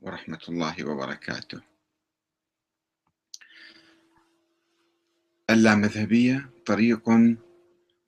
ورحمة 0.00 0.40
الله 0.48 0.84
وبركاته. 0.84 1.60
اللامذهبية 5.50 6.50
طريق 6.66 7.10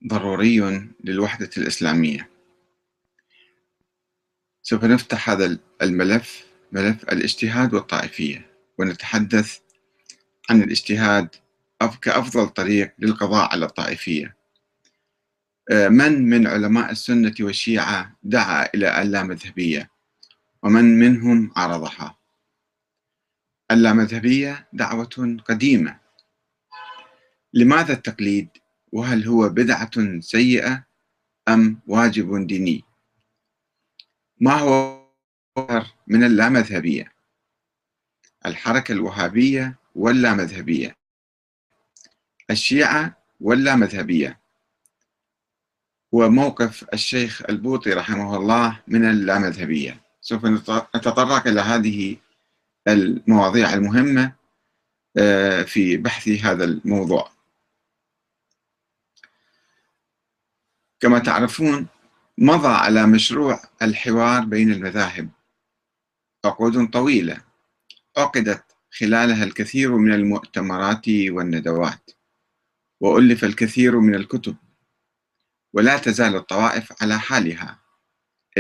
ضروري 0.06 0.88
للوحدة 1.04 1.50
الإسلامية. 1.56 2.30
سوف 4.62 4.84
نفتح 4.84 5.30
هذا 5.30 5.58
الملف 5.82 6.46
ملف 6.72 7.02
الاجتهاد 7.04 7.74
والطائفية 7.74 8.46
ونتحدث 8.78 9.58
عن 10.50 10.62
الاجتهاد 10.62 11.28
كأفضل 12.02 12.48
طريق 12.48 12.92
للقضاء 12.98 13.52
على 13.52 13.66
الطائفية. 13.66 14.36
من 15.70 16.28
من 16.28 16.46
علماء 16.46 16.90
السنة 16.90 17.34
والشيعة 17.40 18.16
دعا 18.22 18.68
إلى 18.74 19.02
اللامذهبية؟ 19.02 19.90
ومن 20.62 20.98
منهم 20.98 21.52
عرضها. 21.56 22.18
اللامذهبية 23.70 24.68
دعوة 24.72 25.38
قديمة. 25.44 26.00
لماذا 27.52 27.92
التقليد؟ 27.92 28.48
وهل 28.92 29.26
هو 29.26 29.48
بدعة 29.48 30.20
سيئة 30.20 30.84
أم 31.48 31.80
واجب 31.86 32.46
ديني؟ 32.46 32.84
ما 34.40 34.52
هو 34.52 35.00
من 36.06 36.24
اللامذهبية؟ 36.24 37.12
الحركة 38.46 38.92
الوهابية 38.92 39.78
واللامذهبية. 39.94 40.96
الشيعة 42.50 43.22
واللامذهبية. 43.40 44.40
وموقف 46.12 46.84
الشيخ 46.94 47.42
البوطي 47.48 47.92
رحمه 47.92 48.36
الله 48.36 48.82
من 48.88 49.04
اللامذهبية. 49.10 50.09
سوف 50.20 50.44
نتطرق 50.96 51.46
إلى 51.46 51.60
هذه 51.60 52.16
المواضيع 52.88 53.74
المهمة 53.74 54.32
في 55.66 55.96
بحث 55.96 56.28
هذا 56.28 56.64
الموضوع. 56.64 57.30
كما 61.00 61.18
تعرفون 61.18 61.86
مضى 62.38 62.68
على 62.68 63.06
مشروع 63.06 63.62
الحوار 63.82 64.44
بين 64.44 64.72
المذاهب. 64.72 65.30
عقود 66.44 66.90
طويلة 66.90 67.44
عقدت 68.16 68.64
خلالها 68.98 69.44
الكثير 69.44 69.96
من 69.96 70.12
المؤتمرات 70.12 71.08
والندوات 71.08 72.10
وألف 73.00 73.44
الكثير 73.44 74.00
من 74.00 74.14
الكتب 74.14 74.56
ولا 75.72 75.98
تزال 75.98 76.36
الطوائف 76.36 77.02
على 77.02 77.18
حالها. 77.18 77.79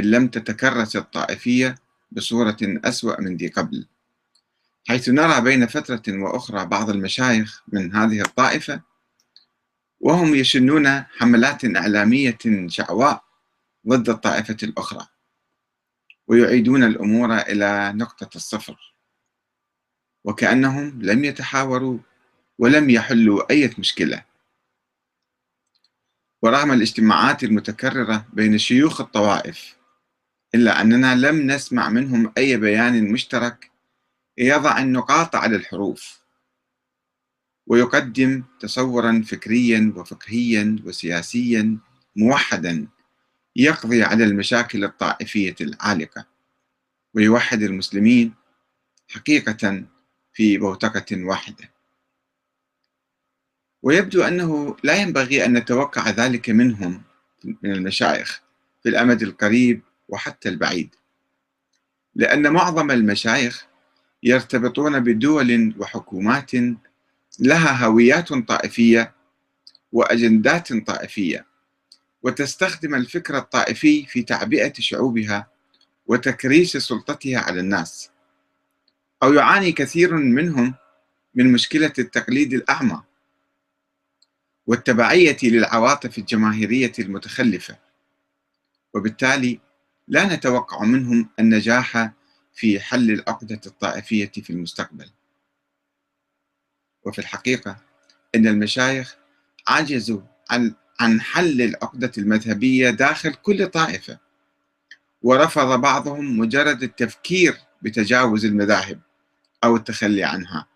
إن 0.00 0.10
لم 0.10 0.28
تتكرس 0.28 0.96
الطائفية 0.96 1.74
بصورة 2.12 2.56
أسوأ 2.62 3.20
من 3.20 3.36
ذي 3.36 3.48
قبل 3.48 3.86
حيث 4.88 5.08
نرى 5.08 5.40
بين 5.40 5.66
فترة 5.66 6.02
وأخرى 6.08 6.66
بعض 6.66 6.90
المشايخ 6.90 7.62
من 7.68 7.94
هذه 7.94 8.20
الطائفة 8.20 8.80
وهم 10.00 10.34
يشنون 10.34 11.00
حملات 11.00 11.64
إعلامية 11.64 12.38
شعواء 12.66 13.24
ضد 13.88 14.08
الطائفة 14.08 14.56
الأخرى 14.62 15.06
ويعيدون 16.26 16.84
الأمور 16.84 17.38
إلى 17.38 17.92
نقطة 17.94 18.36
الصفر 18.36 18.94
وكأنهم 20.24 21.02
لم 21.02 21.24
يتحاوروا 21.24 21.98
ولم 22.58 22.90
يحلوا 22.90 23.50
أي 23.50 23.74
مشكلة. 23.78 24.24
ورغم 26.42 26.72
الاجتماعات 26.72 27.44
المتكررة 27.44 28.26
بين 28.32 28.58
شيوخ 28.58 29.00
الطوائف 29.00 29.79
إلا 30.54 30.80
أننا 30.80 31.14
لم 31.14 31.50
نسمع 31.50 31.88
منهم 31.88 32.32
أي 32.38 32.56
بيان 32.56 33.12
مشترك 33.12 33.70
يضع 34.38 34.78
النقاط 34.78 35.36
على 35.36 35.56
الحروف 35.56 36.20
ويقدم 37.66 38.44
تصورا 38.60 39.22
فكريا 39.26 39.92
وفقهيا 39.96 40.76
وسياسيا 40.84 41.78
موحدا 42.16 42.88
يقضي 43.56 44.02
على 44.02 44.24
المشاكل 44.24 44.84
الطائفية 44.84 45.54
العالقة 45.60 46.26
ويوحد 47.14 47.62
المسلمين 47.62 48.34
حقيقة 49.08 49.84
في 50.32 50.58
بوتقة 50.58 51.24
واحدة. 51.24 51.70
ويبدو 53.82 54.22
أنه 54.22 54.76
لا 54.82 54.96
ينبغي 54.96 55.44
أن 55.44 55.52
نتوقع 55.52 56.10
ذلك 56.10 56.50
منهم 56.50 57.02
من 57.62 57.72
المشايخ 57.72 58.42
في 58.82 58.88
الأمد 58.88 59.22
القريب 59.22 59.82
وحتى 60.10 60.48
البعيد. 60.48 60.94
لأن 62.14 62.52
معظم 62.52 62.90
المشايخ 62.90 63.66
يرتبطون 64.22 65.00
بدول 65.00 65.74
وحكومات 65.78 66.50
لها 67.38 67.84
هويات 67.86 68.32
طائفية 68.32 69.14
وأجندات 69.92 70.72
طائفية 70.72 71.46
وتستخدم 72.22 72.94
الفكر 72.94 73.38
الطائفي 73.38 74.06
في 74.06 74.22
تعبئة 74.22 74.72
شعوبها 74.78 75.48
وتكريس 76.06 76.76
سلطتها 76.76 77.38
على 77.38 77.60
الناس. 77.60 78.10
أو 79.22 79.32
يعاني 79.32 79.72
كثير 79.72 80.14
منهم 80.14 80.74
من 81.34 81.52
مشكلة 81.52 81.92
التقليد 81.98 82.52
الأعمى 82.54 83.02
والتبعية 84.66 85.36
للعواطف 85.42 86.18
الجماهيرية 86.18 86.92
المتخلفة. 86.98 87.78
وبالتالي 88.94 89.60
لا 90.10 90.34
نتوقع 90.34 90.84
منهم 90.84 91.28
النجاح 91.38 92.12
في 92.54 92.80
حل 92.80 93.10
العقدة 93.10 93.60
الطائفية 93.66 94.32
في 94.32 94.50
المستقبل. 94.50 95.10
وفي 97.04 97.18
الحقيقة 97.18 97.76
أن 98.34 98.46
المشايخ 98.46 99.16
عجزوا 99.68 100.20
عن 100.50 100.74
عن 101.00 101.20
حل 101.20 101.62
العقدة 101.62 102.12
المذهبية 102.18 102.90
داخل 102.90 103.34
كل 103.34 103.66
طائفة 103.66 104.18
ورفض 105.22 105.80
بعضهم 105.80 106.38
مجرد 106.38 106.82
التفكير 106.82 107.58
بتجاوز 107.82 108.44
المذاهب 108.44 109.00
أو 109.64 109.76
التخلي 109.76 110.24
عنها 110.24 110.66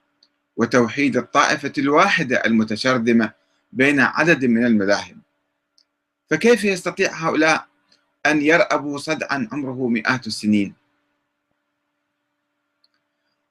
وتوحيد 0.56 1.16
الطائفة 1.16 1.72
الواحدة 1.78 2.36
المتشرذمة 2.36 3.32
بين 3.72 4.00
عدد 4.00 4.44
من 4.44 4.66
المذاهب. 4.66 5.18
فكيف 6.30 6.64
يستطيع 6.64 7.12
هؤلاء 7.12 7.73
أن 8.26 8.42
يرأبوا 8.42 8.98
صدعا 8.98 9.48
عمره 9.52 9.88
مئات 9.88 10.26
السنين. 10.26 10.74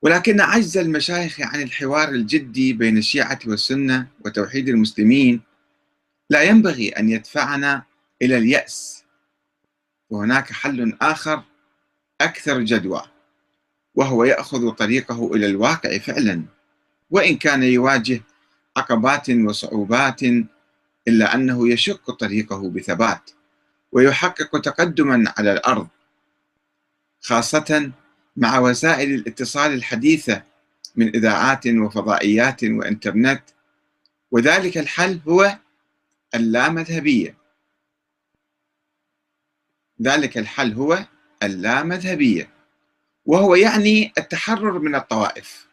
ولكن 0.01 0.41
عجز 0.41 0.77
المشايخ 0.77 1.41
عن 1.41 1.61
الحوار 1.61 2.09
الجدي 2.09 2.73
بين 2.73 2.97
الشيعة 2.97 3.39
والسنة 3.47 4.07
وتوحيد 4.25 4.69
المسلمين 4.69 5.41
لا 6.29 6.43
ينبغي 6.43 6.89
أن 6.89 7.09
يدفعنا 7.09 7.83
إلى 8.21 8.37
اليأس. 8.37 9.03
وهناك 10.09 10.51
حل 10.51 10.97
آخر 11.01 11.43
أكثر 12.21 12.61
جدوى 12.61 13.01
وهو 13.95 14.23
يأخذ 14.23 14.71
طريقه 14.71 15.35
إلى 15.35 15.45
الواقع 15.45 15.97
فعلا 15.97 16.43
وإن 17.09 17.37
كان 17.37 17.63
يواجه 17.63 18.21
عقبات 18.77 19.29
وصعوبات 19.29 20.23
إلا 21.07 21.35
أنه 21.35 21.69
يشق 21.69 22.11
طريقه 22.11 22.69
بثبات. 22.69 23.31
ويحقق 23.93 24.61
تقدما 24.61 25.33
على 25.37 25.53
الأرض 25.53 25.87
خاصة 27.21 27.91
مع 28.37 28.59
وسائل 28.59 29.13
الاتصال 29.13 29.73
الحديثة 29.73 30.43
من 30.95 31.07
إذاعات 31.15 31.67
وفضائيات 31.67 32.63
وإنترنت. 32.63 33.43
وذلك 34.31 34.77
الحل 34.77 35.19
هو 35.27 35.57
اللامذهبية. 36.35 37.37
ذلك 40.01 40.37
الحل 40.37 40.73
هو 40.73 41.05
اللامذهبية. 41.43 42.49
وهو 43.25 43.55
يعني 43.55 44.13
التحرر 44.17 44.79
من 44.79 44.95
الطوائف 44.95 45.67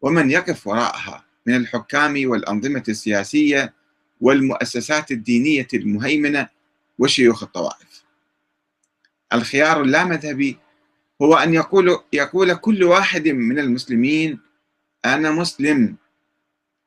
ومن 0.00 0.30
يقف 0.30 0.66
وراءها 0.66 1.24
من 1.46 1.56
الحكام 1.56 2.30
والأنظمة 2.30 2.84
السياسية 2.88 3.74
والمؤسسات 4.20 5.10
الدينية 5.10 5.68
المهيمنة 5.74 6.48
وشيوخ 7.00 7.42
الطوائف 7.42 8.04
الخيار 9.32 9.82
اللامذهبي 9.82 10.58
هو 11.22 11.34
أن 11.34 11.54
يقول 11.54 11.98
يقول 12.12 12.54
كل 12.54 12.84
واحد 12.84 13.28
من 13.28 13.58
المسلمين 13.58 14.40
أنا 15.04 15.30
مسلم 15.30 15.96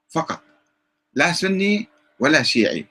فقط 0.09 0.43
لا 1.13 1.33
سني 1.33 1.87
ولا 2.19 2.43
شيعي 2.43 2.85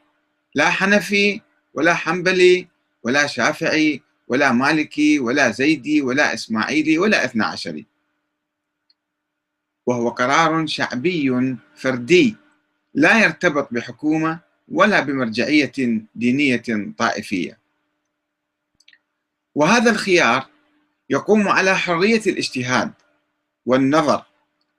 لا 0.55 0.71
حنفي 0.71 1.41
ولا 1.75 1.95
حنبلي 1.95 2.69
ولا 3.03 3.27
شافعي 3.27 4.03
ولا 4.29 4.53
مالكي 4.53 5.19
ولا 5.19 5.51
زيدي 5.51 6.03
ولا 6.03 6.35
إسماعيلي 6.35 6.99
ولا 6.99 7.25
اثنا 7.25 7.47
عشري. 7.47 7.87
وهو 9.87 10.09
قرار 10.09 10.67
شعبي 10.67 11.57
فردي 11.77 12.37
لا 12.95 13.25
يرتبط 13.25 13.69
بحكومة 13.73 14.41
ولا 14.69 15.01
بمرجعية 15.01 15.73
دينية 16.15 16.93
طائفية. 16.99 17.59
وهذا 19.55 19.91
الخيار 19.91 20.47
يقوم 21.11 21.49
على 21.49 21.77
حرية 21.79 22.23
الاجتهاد 22.27 22.93
والنظر 23.67 24.25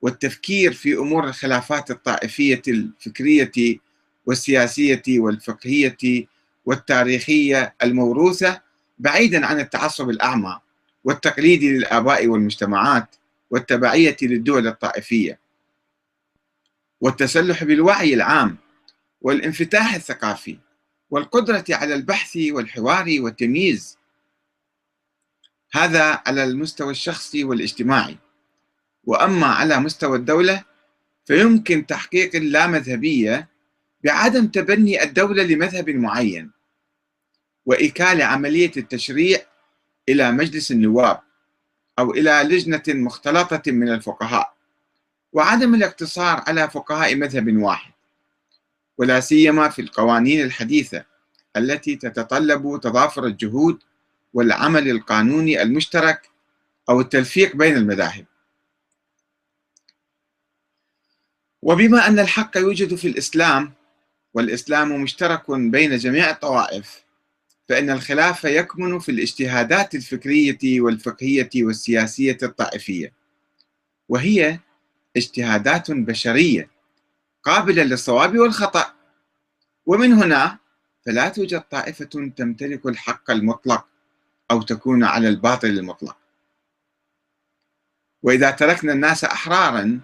والتفكير 0.01 0.73
في 0.73 0.93
أمور 0.93 1.27
الخلافات 1.27 1.91
الطائفية 1.91 2.61
الفكرية 2.67 3.77
والسياسية 4.25 5.03
والفقهية 5.07 6.27
والتاريخية 6.65 7.75
الموروثة 7.83 8.61
بعيدا 8.99 9.45
عن 9.45 9.59
التعصب 9.59 10.09
الأعمى 10.09 10.59
والتقليد 11.03 11.63
للآباء 11.63 12.27
والمجتمعات 12.27 13.15
والتبعية 13.51 14.17
للدول 14.21 14.67
الطائفية. 14.67 15.39
والتسلح 17.01 17.63
بالوعي 17.63 18.13
العام 18.13 18.57
والانفتاح 19.23 19.95
الثقافي 19.95 20.57
والقدرة 21.09 21.65
على 21.69 21.95
البحث 21.95 22.37
والحوار 22.51 23.05
والتمييز. 23.19 23.97
هذا 25.73 26.21
على 26.25 26.43
المستوى 26.43 26.91
الشخصي 26.91 27.43
والاجتماعي. 27.43 28.17
وأما 29.03 29.47
على 29.47 29.79
مستوى 29.79 30.17
الدولة 30.17 30.63
فيمكن 31.25 31.85
تحقيق 31.85 32.35
اللامذهبية 32.35 33.49
بعدم 34.03 34.47
تبني 34.47 35.03
الدولة 35.03 35.43
لمذهب 35.43 35.89
معين 35.89 36.51
وإكال 37.65 38.21
عملية 38.21 38.71
التشريع 38.77 39.39
إلى 40.09 40.31
مجلس 40.31 40.71
النواب 40.71 41.19
أو 41.99 42.11
إلى 42.11 42.31
لجنة 42.43 42.83
مختلطة 42.87 43.71
من 43.71 43.89
الفقهاء 43.89 44.53
وعدم 45.33 45.75
الاقتصار 45.75 46.43
على 46.47 46.69
فقهاء 46.69 47.15
مذهب 47.15 47.57
واحد. 47.57 47.92
ولا 48.97 49.19
سيما 49.19 49.69
في 49.69 49.81
القوانين 49.81 50.41
الحديثة 50.41 51.05
التي 51.57 51.95
تتطلب 51.95 52.79
تضافر 52.83 53.25
الجهود 53.25 53.79
والعمل 54.33 54.89
القانوني 54.89 55.61
المشترك 55.61 56.29
أو 56.89 57.01
التلفيق 57.01 57.55
بين 57.55 57.77
المذاهب. 57.77 58.25
وبما 61.61 62.07
أن 62.07 62.19
الحق 62.19 62.57
يوجد 62.57 62.95
في 62.95 63.07
الإسلام 63.07 63.73
والإسلام 64.33 65.01
مشترك 65.01 65.51
بين 65.51 65.97
جميع 65.97 66.29
الطوائف 66.29 67.03
فإن 67.69 67.89
الخلاف 67.89 68.43
يكمن 68.43 68.99
في 68.99 69.11
الاجتهادات 69.11 69.95
الفكرية 69.95 70.81
والفقهية 70.81 71.49
والسياسية 71.55 72.37
الطائفية 72.43 73.13
وهي 74.09 74.59
اجتهادات 75.17 75.91
بشرية 75.91 76.72
قابلة 77.43 77.83
للصواب 77.83 78.37
والخطأ. 78.37 78.93
ومن 79.85 80.13
هنا 80.13 80.57
فلا 81.05 81.29
توجد 81.29 81.61
طائفة 81.61 82.31
تمتلك 82.37 82.85
الحق 82.85 83.31
المطلق 83.31 83.85
أو 84.51 84.61
تكون 84.61 85.03
على 85.03 85.27
الباطل 85.27 85.67
المطلق. 85.69 86.17
وإذا 88.23 88.51
تركنا 88.51 88.93
الناس 88.93 89.23
أحرارا 89.23 89.99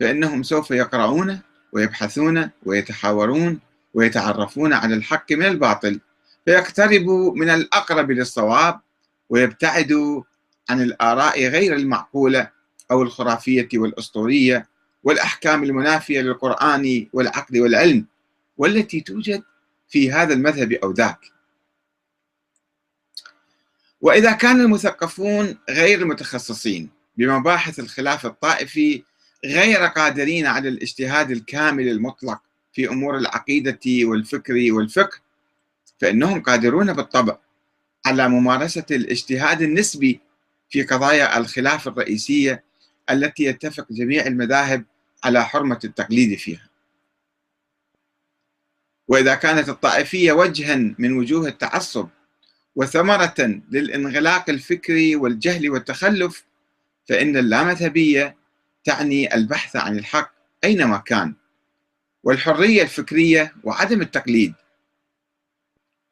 فإنهم 0.00 0.42
سوف 0.42 0.70
يقرؤون 0.70 1.40
ويبحثون 1.72 2.50
ويتحاورون 2.62 3.60
ويتعرفون 3.94 4.72
على 4.72 4.94
الحق 4.94 5.32
من 5.32 5.46
الباطل 5.46 6.00
فيقتربوا 6.44 7.34
من 7.34 7.50
الأقرب 7.50 8.10
للصواب 8.10 8.80
ويبتعدوا 9.30 10.22
عن 10.70 10.82
الآراء 10.82 11.46
غير 11.46 11.76
المعقولة 11.76 12.50
أو 12.90 13.02
الخرافية 13.02 13.68
والأسطورية 13.74 14.68
والأحكام 15.02 15.64
المنافية 15.64 16.20
للقرآن 16.20 17.06
والعقل 17.12 17.60
والعلم 17.60 18.06
والتي 18.58 19.00
توجد 19.00 19.42
في 19.88 20.12
هذا 20.12 20.34
المذهب 20.34 20.72
أو 20.72 20.92
ذاك. 20.92 21.18
وإذا 24.00 24.32
كان 24.32 24.60
المثقفون 24.60 25.58
غير 25.70 25.98
المتخصصين 25.98 26.90
بمباحث 27.16 27.80
الخلاف 27.80 28.26
الطائفي 28.26 29.04
غير 29.44 29.86
قادرين 29.86 30.46
على 30.46 30.68
الاجتهاد 30.68 31.30
الكامل 31.30 31.88
المطلق 31.88 32.40
في 32.72 32.88
أمور 32.88 33.18
العقيدة 33.18 33.80
والفكر 33.86 34.54
والفقه 34.72 35.18
فإنهم 36.00 36.42
قادرون 36.42 36.92
بالطبع 36.92 37.38
على 38.06 38.28
ممارسة 38.28 38.84
الاجتهاد 38.90 39.62
النسبي 39.62 40.20
في 40.70 40.82
قضايا 40.82 41.38
الخلاف 41.38 41.88
الرئيسية 41.88 42.64
التي 43.10 43.44
يتفق 43.44 43.86
جميع 43.90 44.26
المذاهب 44.26 44.84
على 45.24 45.44
حرمة 45.44 45.78
التقليد 45.84 46.38
فيها. 46.38 46.70
وإذا 49.08 49.34
كانت 49.34 49.68
الطائفية 49.68 50.32
وجها 50.32 50.76
من 50.76 51.12
وجوه 51.12 51.48
التعصب 51.48 52.08
وثمرة 52.76 53.60
للانغلاق 53.70 54.50
الفكري 54.50 55.16
والجهل 55.16 55.70
والتخلف 55.70 56.44
فإن 57.08 57.36
اللامذهبية 57.36 58.36
تعني 58.84 59.34
البحث 59.34 59.76
عن 59.76 59.98
الحق 59.98 60.32
أينما 60.64 60.98
كان 60.98 61.34
والحرية 62.24 62.82
الفكرية 62.82 63.54
وعدم 63.64 64.00
التقليد 64.00 64.54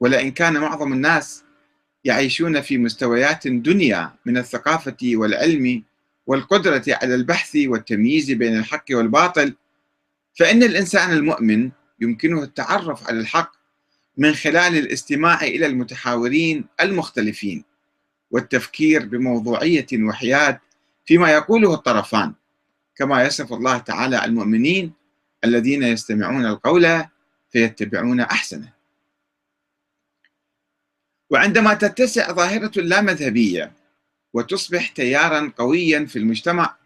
ولئن 0.00 0.30
كان 0.30 0.58
معظم 0.58 0.92
الناس 0.92 1.44
يعيشون 2.04 2.60
في 2.60 2.78
مستويات 2.78 3.48
دنيا 3.48 4.14
من 4.24 4.36
الثقافة 4.36 4.96
والعلم 5.02 5.82
والقدرة 6.28 6.82
على 6.88 7.14
البحث 7.14 7.56
والتمييز 7.56 8.30
بين 8.30 8.58
الحق 8.58 8.84
والباطل 8.90 9.54
فإن 10.34 10.62
الإنسان 10.62 11.12
المؤمن 11.12 11.70
يمكنه 12.00 12.42
التعرف 12.42 13.08
على 13.08 13.20
الحق 13.20 13.52
من 14.16 14.34
خلال 14.34 14.76
الاستماع 14.76 15.42
إلى 15.42 15.66
المتحاورين 15.66 16.64
المختلفين 16.80 17.64
والتفكير 18.30 19.06
بموضوعية 19.06 19.86
وحياد 19.94 20.58
فيما 21.06 21.30
يقوله 21.32 21.74
الطرفان 21.74 22.34
كما 22.96 23.22
يصف 23.22 23.52
الله 23.52 23.78
تعالى 23.78 24.24
المؤمنين 24.24 24.92
الذين 25.44 25.82
يستمعون 25.82 26.46
القول 26.46 27.04
فيتبعون 27.50 28.20
أحسنه. 28.20 28.72
وعندما 31.30 31.74
تتسع 31.74 32.32
ظاهرة 32.32 32.72
اللامذهبيه 32.76 33.77
وتصبح 34.38 34.88
تيارا 34.88 35.52
قويا 35.56 36.06
في 36.06 36.18
المجتمع 36.18 36.76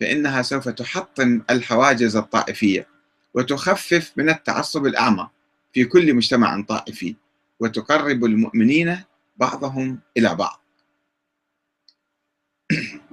فإنها 0.00 0.42
سوف 0.42 0.68
تحطم 0.68 1.42
الحواجز 1.50 2.16
الطائفية 2.16 2.86
وتخفف 3.34 4.12
من 4.16 4.28
التعصب 4.28 4.86
الأعمى 4.86 5.28
في 5.72 5.84
كل 5.84 6.14
مجتمع 6.14 6.60
طائفي 6.60 7.16
وتقرب 7.60 8.24
المؤمنين 8.24 8.98
بعضهم 9.36 10.00
إلى 10.16 10.34
بعض. 10.34 10.60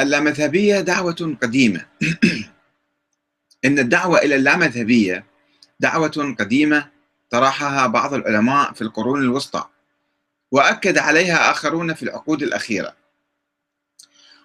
اللامذهبية 0.00 0.80
دعوة 0.80 1.36
قديمة 1.42 1.86
إن 3.64 3.78
الدعوة 3.78 4.18
إلى 4.18 4.36
اللامذهبية 4.36 5.24
دعوة 5.80 6.36
قديمة 6.38 6.97
طرحها 7.30 7.86
بعض 7.86 8.14
العلماء 8.14 8.72
في 8.72 8.82
القرون 8.82 9.22
الوسطى 9.22 9.64
وأكد 10.50 10.98
عليها 10.98 11.50
آخرون 11.50 11.94
في 11.94 12.02
العقود 12.02 12.42
الأخيرة. 12.42 12.96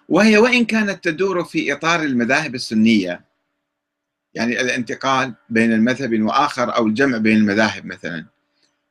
وهي 0.08 0.38
وإن 0.38 0.64
كانت 0.64 1.04
تدور 1.04 1.44
في 1.44 1.72
إطار 1.72 2.02
المذاهب 2.02 2.54
السنية 2.54 3.24
يعني 4.34 4.60
الانتقال 4.60 5.34
بين 5.50 5.72
المذهب 5.72 6.22
وآخر 6.22 6.76
أو 6.76 6.86
الجمع 6.86 7.18
بين 7.18 7.36
المذاهب 7.36 7.86
مثلا 7.86 8.26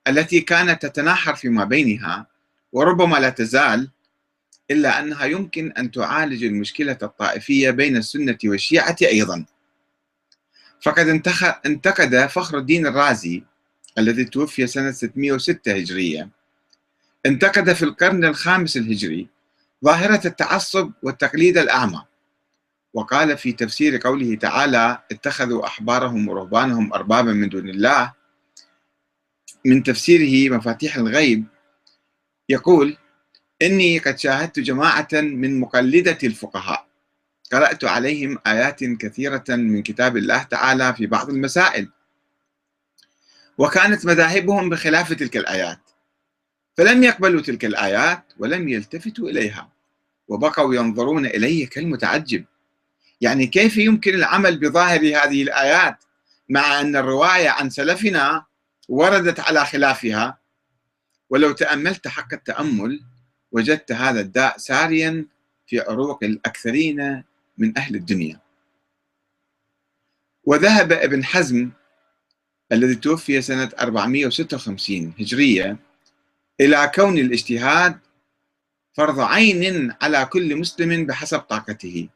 التي 0.08 0.42
كانت 0.42 0.86
تتناحر 0.86 1.36
فيما 1.36 1.64
بينها 1.64 2.28
وربما 2.72 3.18
لا 3.18 3.30
تزال 3.30 3.90
إلا 4.72 5.00
أنها 5.00 5.26
يمكن 5.26 5.72
أن 5.72 5.92
تعالج 5.92 6.44
المشكلة 6.44 6.98
الطائفية 7.04 7.70
بين 7.70 7.98
السنة 7.98 8.38
والشيعة 8.46 8.96
أيضا. 9.02 9.46
فقد 10.82 11.08
انتقد 11.66 12.26
فخر 12.26 12.58
الدين 12.58 12.88
الرازي 12.88 13.44
الذي 13.98 14.26
توفي 14.26 14.68
سنة 14.68 14.92
606 14.92 15.72
هجرية. 15.72 16.30
انتقد 17.26 17.74
في 17.74 17.84
القرن 17.86 18.26
الخامس 18.26 18.78
الهجري 18.78 19.28
ظاهرة 19.86 20.28
التعصب 20.28 20.92
والتقليد 21.04 21.58
الأعمى. 21.58 22.04
وقال 22.94 23.38
في 23.38 23.52
تفسير 23.52 23.98
قوله 23.98 24.36
تعالى 24.36 25.00
اتخذوا 25.12 25.66
أحبارهم 25.66 26.28
ورهبانهم 26.28 26.94
أربابا 26.94 27.34
من 27.34 27.50
دون 27.50 27.70
الله. 27.70 28.14
من 29.66 29.84
تفسيره 29.84 30.58
مفاتيح 30.58 30.96
الغيب 30.96 31.46
يقول 32.50 32.98
إني 33.62 34.00
قد 34.00 34.20
شاهدت 34.20 34.60
جماعة 34.60 35.08
من 35.14 35.60
مقلدة 35.60 36.18
الفقهاء. 36.24 36.88
قرأت 37.52 37.84
عليهم 37.84 38.38
آيات 38.48 38.84
كثيرة 38.84 39.44
من 39.50 39.84
كتاب 39.84 40.18
الله 40.18 40.44
تعالى 40.44 40.94
في 40.94 41.08
بعض 41.08 41.30
المسائل. 41.30 41.90
وكانت 43.58 44.06
مذاهبهم 44.06 44.70
بخلاف 44.70 45.14
تلك 45.14 45.38
الآيات. 45.38 45.80
فلم 46.78 47.04
يقبلوا 47.04 47.42
تلك 47.42 47.66
الآيات 47.66 48.34
ولم 48.40 48.70
يلتفتوا 48.70 49.30
إليها. 49.30 49.70
وبقوا 50.28 50.76
ينظرون 50.76 51.26
إلي 51.26 51.66
كالمتعجب. 51.66 52.46
يعني 53.22 53.48
كيف 53.48 53.78
يمكن 53.78 54.14
العمل 54.14 54.60
بظاهر 54.60 55.00
هذه 55.00 55.44
الآيات 55.44 56.04
مع 56.50 56.82
أن 56.82 56.96
الرواية 56.96 57.50
عن 57.50 57.70
سلفنا 57.70 58.46
وردت 58.90 59.40
على 59.40 59.66
خلافها؟ 59.66 60.38
ولو 61.30 61.52
تأملت 61.52 62.08
حق 62.08 62.34
التأمل 62.34 63.02
وجدت 63.52 63.92
هذا 63.92 64.20
الداء 64.22 64.58
ساريا 64.58 65.26
في 65.68 65.80
عروق 65.80 66.24
الأكثرين 66.24 67.24
من 67.58 67.78
أهل 67.78 67.96
الدنيا. 67.96 68.40
وذهب 70.44 70.92
ابن 70.92 71.24
حزم 71.24 71.72
الذي 72.74 72.96
توفي 72.96 73.42
سنة 73.42 73.70
456 73.80 75.14
هجرية 75.20 75.78
إلى 76.62 76.92
كون 76.96 77.18
الاجتهاد 77.18 78.00
فرض 78.94 79.20
عين 79.20 79.94
على 80.02 80.26
كل 80.26 80.56
مسلم 80.56 81.06
بحسب 81.06 81.40
طاقته. 81.40 82.10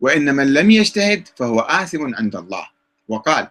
وإن 0.00 0.34
من 0.34 0.54
لم 0.54 0.70
يجتهد 0.70 1.28
فهو 1.36 1.60
آثم 1.60 2.14
عند 2.14 2.36
الله. 2.36 2.68
وقال 3.08 3.48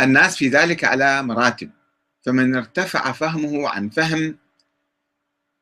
الناس 0.00 0.36
في 0.36 0.48
ذلك 0.48 0.84
على 0.84 1.22
مراتب 1.22 1.70
فمن 2.22 2.56
ارتفع 2.56 3.12
فهمه 3.12 3.68
عن 3.68 3.88
فهم 3.88 4.38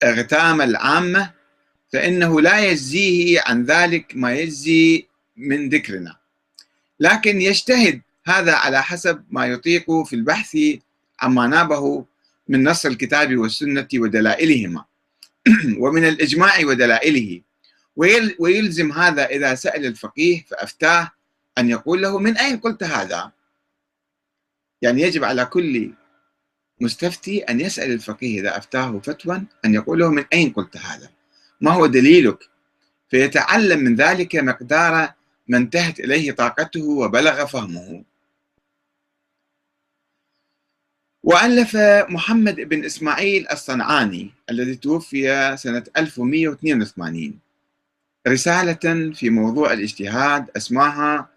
اغتام 0.02 0.62
العامة 0.62 1.33
فإنه 1.92 2.40
لا 2.40 2.59
يجزيه 2.59 3.40
عن 3.47 3.64
ذلك 3.64 4.12
ما 4.16 4.33
يجزي 4.33 5.06
من 5.37 5.68
ذكرنا. 5.68 6.16
لكن 7.00 7.40
يجتهد 7.40 8.00
هذا 8.26 8.54
على 8.54 8.83
حسب 8.83 9.25
ما 9.31 9.47
يطيق 9.47 10.02
في 10.02 10.16
البحث 10.16 10.59
عما 11.21 11.47
نابه 11.47 12.04
من 12.49 12.69
نص 12.69 12.87
الكتاب 12.87 13.37
والسنة 13.37 13.88
ودلائلهما. 13.95 14.85
ومن 15.83 16.04
الإجماع 16.04 16.59
ودلائله. 16.64 17.40
ويلزم 18.38 18.93
هذا 18.93 19.26
إذا 19.26 19.54
سأل 19.54 19.87
الفقيه 19.87 20.45
فأفتاه 20.49 21.11
أن 21.59 21.71
يقول 21.71 22.02
له 22.02 22.19
من 22.19 22.37
أين 22.37 22.59
قلت 22.59 22.83
هذا؟ 22.83 23.33
يعني 24.83 25.02
يجب 25.02 25.25
على 25.25 25.45
كل 25.45 25.93
مستفتي 26.81 27.38
أن 27.38 27.61
يسأل 27.61 27.93
الفقيه 27.93 28.40
إذا 28.40 28.57
أفتاه 28.57 28.99
فتوى 28.99 29.43
أن 29.64 29.75
يقول 29.75 29.99
له 29.99 30.11
من 30.11 30.25
أين 30.33 30.52
قلت 30.52 30.76
هذا؟ 30.76 31.11
ما 31.61 31.71
هو 31.71 31.87
دليلك؟ 31.87 32.38
فيتعلم 33.09 33.81
من 33.81 33.95
ذلك 33.95 34.37
مقدار 34.37 35.12
ما 35.49 35.57
انتهت 35.59 36.00
إليه 36.00 36.33
طاقته 36.33 36.85
وبلغ 36.85 37.47
فهمه. 37.47 38.04
وألف 41.25 41.76
محمد 42.09 42.61
بن 42.61 42.85
إسماعيل 42.85 43.49
الصنعاني 43.49 44.31
الذي 44.50 44.76
توفي 44.76 45.57
سنة 45.57 45.85
1182 45.97 47.38
رسالة 48.28 49.12
في 49.14 49.31
موضوع 49.31 49.73
الاجتهاد 49.73 50.50
اسمها 50.57 51.31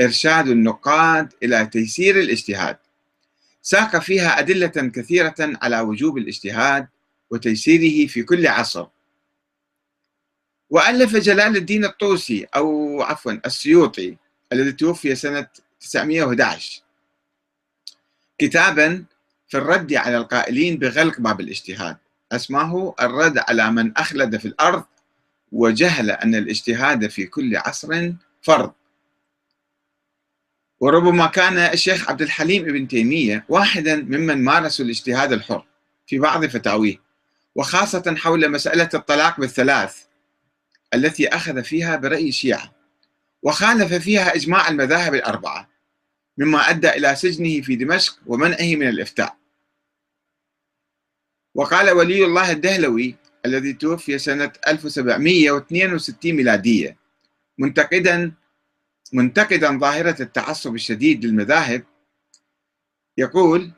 إرشاد 0.00 0.48
النقاد 0.48 1.32
إلى 1.42 1.66
تيسير 1.66 2.20
الاجتهاد. 2.20 2.76
ساق 3.62 3.98
فيها 3.98 4.38
أدلة 4.38 4.66
كثيرة 4.66 5.34
على 5.38 5.80
وجوب 5.80 6.18
الاجتهاد 6.18 6.88
وتيسيره 7.30 8.06
في 8.06 8.22
كل 8.22 8.46
عصر. 8.46 8.86
وألف 10.70 11.16
جلال 11.16 11.56
الدين 11.56 11.84
الطوسي 11.84 12.46
أو 12.56 13.02
عفوا 13.02 13.32
السيوطي 13.46 14.16
الذي 14.52 14.72
توفي 14.72 15.14
سنة 15.14 15.46
911 15.80 16.82
كتابا 18.38 19.04
في 19.48 19.56
الرد 19.58 19.94
على 19.94 20.16
القائلين 20.16 20.76
بغلق 20.78 21.20
باب 21.20 21.40
الاجتهاد. 21.40 21.96
اسمه 22.32 22.94
الرد 23.00 23.38
على 23.38 23.70
من 23.70 23.96
أخلد 23.96 24.36
في 24.36 24.48
الأرض 24.48 24.84
وجهل 25.52 26.10
أن 26.10 26.34
الاجتهاد 26.34 27.06
في 27.06 27.26
كل 27.26 27.56
عصر 27.56 28.12
فرض. 28.42 28.72
وربما 30.80 31.26
كان 31.26 31.58
الشيخ 31.58 32.10
عبد 32.10 32.22
الحليم 32.22 32.62
ابن 32.62 32.88
تيمية 32.88 33.44
واحدا 33.48 33.96
ممن 33.96 34.44
مارسوا 34.44 34.84
الاجتهاد 34.84 35.32
الحر 35.32 35.66
في 36.06 36.18
بعض 36.18 36.46
فتاويه 36.46 37.00
وخاصة 37.54 38.14
حول 38.18 38.50
مسألة 38.50 38.88
الطلاق 38.94 39.40
بالثلاث 39.40 39.96
التي 40.94 41.28
أخذ 41.28 41.64
فيها 41.64 41.96
برأي 41.96 42.28
الشيعة 42.28 42.72
وخالف 43.42 43.94
فيها 43.94 44.34
إجماع 44.34 44.68
المذاهب 44.68 45.14
الأربعة. 45.14 45.68
مما 46.38 46.70
أدى 46.70 46.88
إلى 46.90 47.16
سجنه 47.16 47.60
في 47.60 47.76
دمشق 47.76 48.18
ومنعه 48.26 48.76
من 48.76 48.88
الإفتاء. 48.88 49.36
وقال 51.54 51.90
ولي 51.90 52.24
الله 52.24 52.50
الدهلوي 52.50 53.14
الذي 53.46 53.72
توفي 53.72 54.18
سنة 54.18 54.52
1762 54.68 56.32
ميلادية 56.32 56.96
منتقدا 57.58 58.32
منتقدا 59.12 59.78
ظاهرة 59.78 60.22
التعصب 60.22 60.74
الشديد 60.74 61.24
للمذاهب 61.24 61.82
يقول 63.18 63.70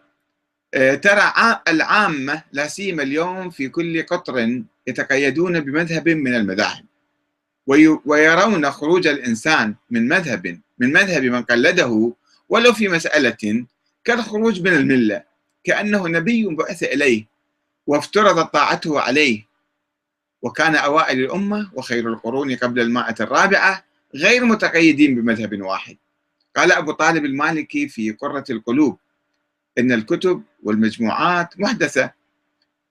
آه، 0.75 0.95
ترى 0.95 1.33
العامة 1.69 2.43
لا 2.53 2.69
سيما 2.69 3.03
اليوم 3.03 3.51
في 3.51 3.69
كل 3.69 4.03
قطر 4.03 4.63
يتقيدون 4.87 5.61
بمذهب 5.61 6.09
من 6.09 6.35
المذاهب 6.35 6.85
ويرون 8.07 8.71
خروج 8.71 9.07
الإنسان 9.07 9.75
من 9.91 10.09
مذهب 10.09 10.61
من 10.79 10.93
مذهب 10.93 11.23
من 11.23 11.43
قلده 11.43 12.13
ولو 12.49 12.73
في 12.73 12.89
مسألة 12.89 13.67
كالخروج 14.05 14.61
من 14.61 14.73
الملة 14.73 15.23
كأنه 15.65 16.09
نبي 16.09 16.47
بعث 16.47 16.83
إليه 16.83 17.27
وافترضت 17.87 18.53
طاعته 18.53 19.01
عليه 19.01 19.49
وكان 20.43 20.77
أوائل 20.77 21.19
الأمة 21.19 21.71
وخير 21.75 22.09
القرون 22.09 22.57
قبل 22.57 22.81
المائة 22.81 23.15
الرابعة 23.21 23.85
غير 24.15 24.45
متقيدين 24.45 25.15
بمذهب 25.15 25.63
واحد. 25.63 25.97
قال 26.57 26.73
أبو 26.73 26.93
طالب 26.93 27.25
المالكي 27.25 27.89
في 27.89 28.11
قرة 28.13 28.45
القلوب 28.51 28.99
إن 29.79 29.93
الكتب 29.93 30.43
والمجموعات 30.63 31.61
محدثة 31.61 32.13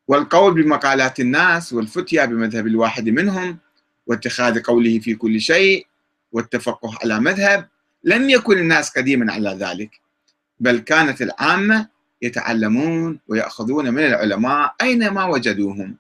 والقول 0.08 0.64
بمقالات 0.64 1.20
الناس 1.20 1.74
والفتيا 1.74 2.26
بمذهب 2.26 2.68
الواحد 2.68 3.10
منهم 3.10 3.58
واتخاذ 4.08 4.62
قوله 4.62 5.00
في 5.00 5.16
كل 5.16 5.42
شيء 5.42 5.88
والتفقه 6.32 6.98
على 7.04 7.20
مذهب 7.20 7.68
لم 8.04 8.30
يكن 8.30 8.58
الناس 8.58 8.90
قديما 8.90 9.34
على 9.34 9.50
ذلك 9.50 10.02
بل 10.60 10.80
كانت 10.80 11.22
العامة 11.22 11.90
يتعلمون 12.22 13.20
ويأخذون 13.28 13.94
من 13.94 14.06
العلماء 14.06 14.76
أينما 14.82 15.26
وجدوهم. 15.26 15.98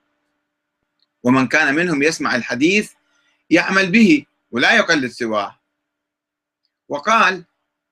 ومن 1.23 1.47
كان 1.47 1.75
منهم 1.75 2.03
يسمع 2.03 2.35
الحديث 2.35 2.91
يعمل 3.49 3.91
به 3.91 4.25
ولا 4.51 4.75
يقلد 4.75 5.11
سواه. 5.11 5.59
وقال 6.89 7.43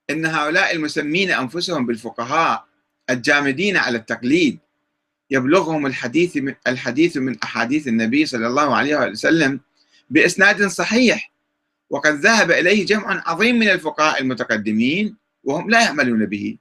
إن 0.10 0.26
هؤلاء 0.26 0.76
المسمين 0.76 1.32
أنفسهم 1.32 1.86
بالفقهاء 1.86 2.66
الجامدين 3.10 3.78
على 3.78 3.98
التقليد 3.98 4.60
يبلغهم 5.32 5.86
الحديث 5.86 6.38
من 6.38 6.56
الحديث 6.68 7.18
من 7.18 7.42
أحاديث 7.44 7.88
النبي 7.88 8.26
صلى 8.26 8.48
الله 8.48 8.76
عليه 8.76 8.96
وسلم 8.96 9.60
بإسناد 10.10 10.68
صحيح. 10.68 11.32
وقد 11.90 12.14
ذهب 12.14 12.52
إليه 12.52 12.86
جمع 12.86 13.24
عظيم 13.26 13.56
من 13.56 13.70
الفقهاء 13.70 14.22
المتقدمين 14.22 15.16
وهم 15.44 15.70
لا 15.70 15.84
يعملون 15.84 16.26
به 16.26 16.58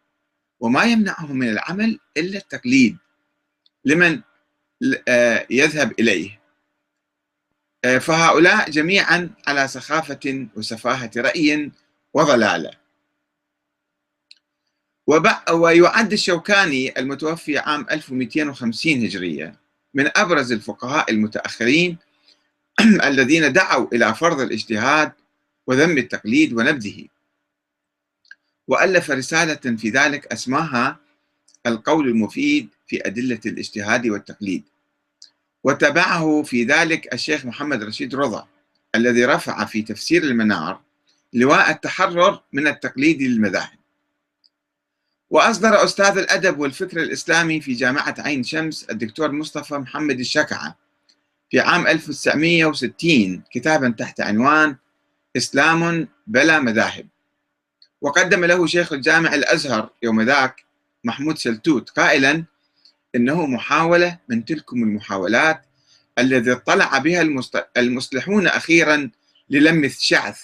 وما 0.60 0.84
يمنعهم 0.84 1.36
من 1.36 1.48
العمل 1.48 1.98
إلا 2.16 2.38
التقليد. 2.38 2.96
لمن 3.84 4.20
آه، 5.08 5.46
يذهب 5.50 5.92
إليه. 6.00 6.40
آه، 7.84 7.98
فهؤلاء 7.98 8.70
جميعا 8.70 9.30
على 9.46 9.68
سخافة 9.68 10.48
وسفاهة 10.56 11.10
رأي 11.16 11.70
وضلالة. 12.14 12.70
ويعد 15.52 16.12
الشوكاني 16.12 16.98
المتوفي 16.98 17.58
عام 17.58 17.86
1250 17.90 19.04
هجرية 19.04 19.60
من 19.94 20.10
أبرز 20.16 20.52
الفقهاء 20.52 21.10
المتأخرين 21.10 21.98
الذين 23.10 23.52
دعوا 23.52 23.86
إلى 23.92 24.14
فرض 24.14 24.40
الاجتهاد 24.40 25.12
وذم 25.66 25.98
التقليد 25.98 26.52
ونبذه. 26.52 27.06
وألف 28.68 29.10
رسالة 29.10 29.76
في 29.76 29.90
ذلك 29.90 30.26
أسماها 30.26 30.96
القول 31.66 32.08
المفيد 32.08 32.68
في 32.86 33.06
أدلة 33.06 33.40
الاجتهاد 33.46 34.06
والتقليد. 34.06 34.62
وتبعه 35.64 36.42
في 36.42 36.64
ذلك 36.64 37.14
الشيخ 37.14 37.46
محمد 37.46 37.82
رشيد 37.82 38.14
رضا 38.14 38.46
الذي 38.94 39.24
رفع 39.24 39.64
في 39.64 39.82
تفسير 39.82 40.22
المنار 40.22 40.80
لواء 41.32 41.70
التحرر 41.70 42.40
من 42.52 42.66
التقليد 42.66 43.22
للمذاهب. 43.22 43.78
وأصدر 45.30 45.84
أستاذ 45.84 46.18
الأدب 46.18 46.58
والفكر 46.58 47.02
الإسلامي 47.02 47.60
في 47.60 47.72
جامعة 47.72 48.14
عين 48.18 48.42
شمس 48.42 48.84
الدكتور 48.84 49.32
مصطفى 49.32 49.74
محمد 49.74 50.20
الشكعة 50.20 50.83
في 51.54 51.61
عام 51.61 51.87
1960 51.87 53.42
كتابا 53.50 53.94
تحت 53.99 54.20
عنوان 54.20 54.76
إسلام 55.37 56.08
بلا 56.26 56.61
مذاهب. 56.61 57.08
وقدم 58.00 58.44
له 58.44 58.66
شيخ 58.66 58.92
الجامع 58.92 59.34
الأزهر 59.34 59.90
يوم 60.02 60.23
ذاك 60.23 60.64
محمود 61.04 61.38
سلتوت 61.38 61.90
قائلا 61.90 62.44
إنه 63.14 63.46
محاولة 63.46 64.18
من 64.28 64.44
تلكم 64.44 64.82
المحاولات 64.82 65.62
الذي 66.18 66.52
اطلع 66.52 66.99
بها 66.99 67.23
المصلحون 67.76 68.46
أخيرا 68.46 69.11
للم 69.50 69.84
الشعث 69.84 70.40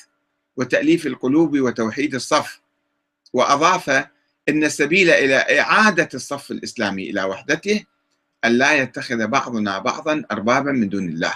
وتأليف 0.56 1.06
القلوب 1.06 1.60
وتوحيد 1.60 2.14
الصف. 2.14 2.60
وأضاف 3.32 3.90
إن 4.48 4.64
السبيل 4.64 5.10
إلى 5.10 5.60
إعادة 5.60 6.08
الصف 6.14 6.50
الإسلامي 6.50 7.10
إلى 7.10 7.22
وحدته 7.24 7.84
أن 8.44 8.52
لا 8.58 8.72
يتخذ 8.72 9.26
بعضنا 9.26 9.78
بعضا 9.78 10.24
أربابا 10.32 10.72
من 10.72 10.88
دون 10.88 11.08
الله 11.08 11.32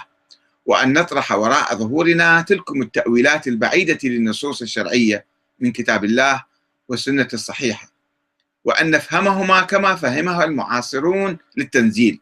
وأن 0.65 0.93
نطرح 0.93 1.31
وراء 1.31 1.75
ظهورنا 1.75 2.41
تلكم 2.41 2.81
التأويلات 2.81 3.47
البعيدة 3.47 3.99
للنصوص 4.03 4.61
الشرعية 4.61 5.25
من 5.59 5.71
كتاب 5.71 6.05
الله 6.05 6.43
والسنة 6.87 7.27
الصحيحة 7.33 7.91
وأن 8.63 8.91
نفهمهما 8.91 9.61
كما 9.61 9.95
فهمها 9.95 10.43
المعاصرون 10.43 11.37
للتنزيل 11.57 12.19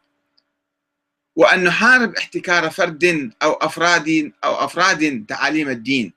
وأن 1.36 1.64
نحارب 1.64 2.16
احتكار 2.16 2.70
فرد 2.70 3.32
أو 3.44 3.54
أفراد 3.54 4.32
أو 4.44 4.56
أفراد 4.56 5.26
تعاليم 5.28 5.70
الدين. 5.70 6.14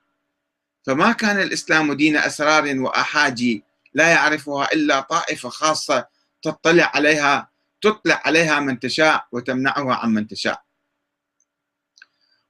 فما 0.83 1.11
كان 1.11 1.41
الإسلام 1.41 1.93
دين 1.93 2.17
أسرار 2.17 2.79
وأحاجي 2.79 3.63
لا 3.93 4.07
يعرفها 4.07 4.73
إلا 4.73 4.99
طائفة 4.99 5.49
خاصة 5.49 6.07
تطلع 6.41 6.91
عليها 6.95 7.49
تطلع 7.81 8.21
عليها 8.25 8.59
من 8.59 8.79
تشاء 8.79 9.27
وتمنعها 9.31 9.95
عن 9.95 10.13
من 10.13 10.27
تشاء. 10.27 10.63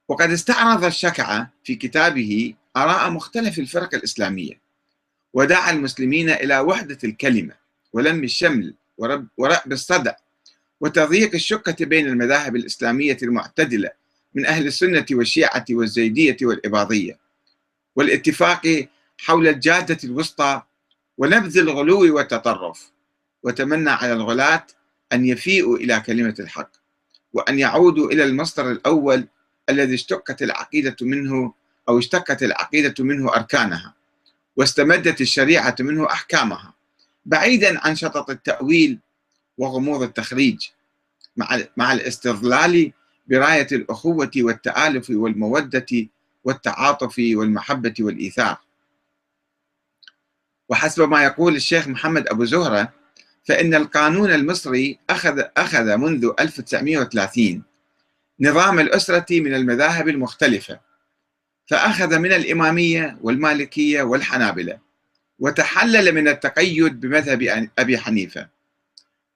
وقد 0.08 0.30
استعرض 0.30 0.84
الشكعة 0.84 1.50
في 1.64 1.74
كتابه 1.74 2.54
آراء 2.76 3.10
مختلف 3.10 3.58
الفرق 3.58 3.94
الإسلامية 3.94 4.60
ودعا 5.32 5.70
المسلمين 5.70 6.30
إلى 6.30 6.58
وحدة 6.58 6.98
الكلمة 7.04 7.54
ولم 7.92 8.24
الشمل 8.24 8.74
ورأب 9.36 9.72
الصدع 9.72 10.14
وتضييق 10.80 11.34
الشقة 11.34 11.76
بين 11.80 12.06
المذاهب 12.06 12.56
الإسلامية 12.56 13.16
المعتدلة 13.22 13.90
من 14.34 14.46
أهل 14.46 14.66
السنة 14.66 15.06
والشيعة 15.12 15.64
والزيدية 15.70 16.36
والإباضية 16.42 17.18
والاتفاق 17.96 18.88
حول 19.18 19.48
الجادة 19.48 19.98
الوسطى 20.04 20.62
ونبذ 21.18 21.58
الغلو 21.58 22.16
والتطرف 22.16 22.90
وتمنى 23.42 23.90
على 23.90 24.12
الغلاة 24.12 24.66
أن 25.12 25.26
يفيئوا 25.26 25.76
إلى 25.76 26.00
كلمة 26.00 26.34
الحق 26.38 26.70
وأن 27.32 27.58
يعودوا 27.58 28.10
إلى 28.10 28.24
المصدر 28.24 28.70
الأول 28.70 29.28
الذي 29.68 29.94
اشتقت 29.94 30.42
العقيدة 30.42 30.96
منه 31.00 31.54
أو 31.88 31.98
اشتقت 31.98 32.42
العقيدة 32.42 32.94
منه 33.04 33.34
أركانها 33.34 33.94
واستمدت 34.56 35.20
الشريعة 35.20 35.76
منه 35.80 36.06
أحكامها 36.06 36.74
بعيدا 37.26 37.86
عن 37.86 37.96
شطط 37.96 38.30
التأويل 38.30 38.98
وغموض 39.58 40.02
التخريج 40.02 40.68
مع 41.36 41.60
مع 41.76 41.92
الاستظلال 41.92 42.92
براية 43.26 43.66
الأخوة 43.72 44.30
والتآلف 44.36 45.10
والمودة 45.10 45.86
والتعاطف 46.44 47.18
والمحبة 47.18 47.94
والإيثار. 48.00 48.56
وحسب 50.68 51.08
ما 51.08 51.24
يقول 51.24 51.56
الشيخ 51.56 51.88
محمد 51.88 52.28
أبو 52.28 52.44
زهرة 52.44 52.92
فإن 53.48 53.74
القانون 53.74 54.32
المصري 54.32 54.98
أخذ 55.10 55.42
أخذ 55.56 55.96
منذ 55.96 56.32
1930 56.40 57.62
نظام 58.40 58.80
الأسرة 58.80 59.26
من 59.30 59.54
المذاهب 59.54 60.08
المختلفة 60.08 60.80
فأخذ 61.66 62.18
من 62.18 62.32
الإمامية 62.32 63.18
والمالكية 63.20 64.02
والحنابلة 64.02 64.78
وتحلل 65.38 66.14
من 66.14 66.28
التقيد 66.28 67.00
بمذهب 67.00 67.68
أبي 67.78 67.98
حنيفة. 67.98 68.48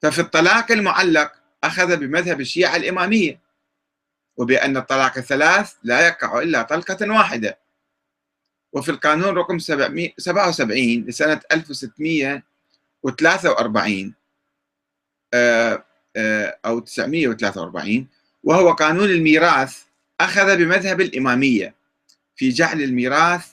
ففي 0.02 0.18
الطلاق 0.18 0.72
المعلق 0.72 1.32
أخذ 1.64 1.96
بمذهب 1.96 2.40
الشيعة 2.40 2.76
الإمامية 2.76 3.40
وبأن 4.36 4.76
الطلاق 4.76 5.18
الثلاث 5.18 5.72
لا 5.82 6.06
يقع 6.06 6.38
إلا 6.38 6.62
طلقة 6.62 7.10
واحدة. 7.10 7.58
وفي 8.72 8.90
القانون 8.90 9.34
رقم 9.34 9.58
77 9.58 11.04
لسنة 11.04 11.40
1600 11.52 12.51
943 13.10 14.14
آه، 15.34 15.84
آه، 16.16 16.58
أو 16.64 16.78
943 16.78 18.08
وهو 18.44 18.72
قانون 18.72 19.10
الميراث 19.10 19.78
أخذ 20.20 20.56
بمذهب 20.56 21.00
الإمامية 21.00 21.74
في 22.36 22.48
جعل 22.48 22.82
الميراث 22.82 23.46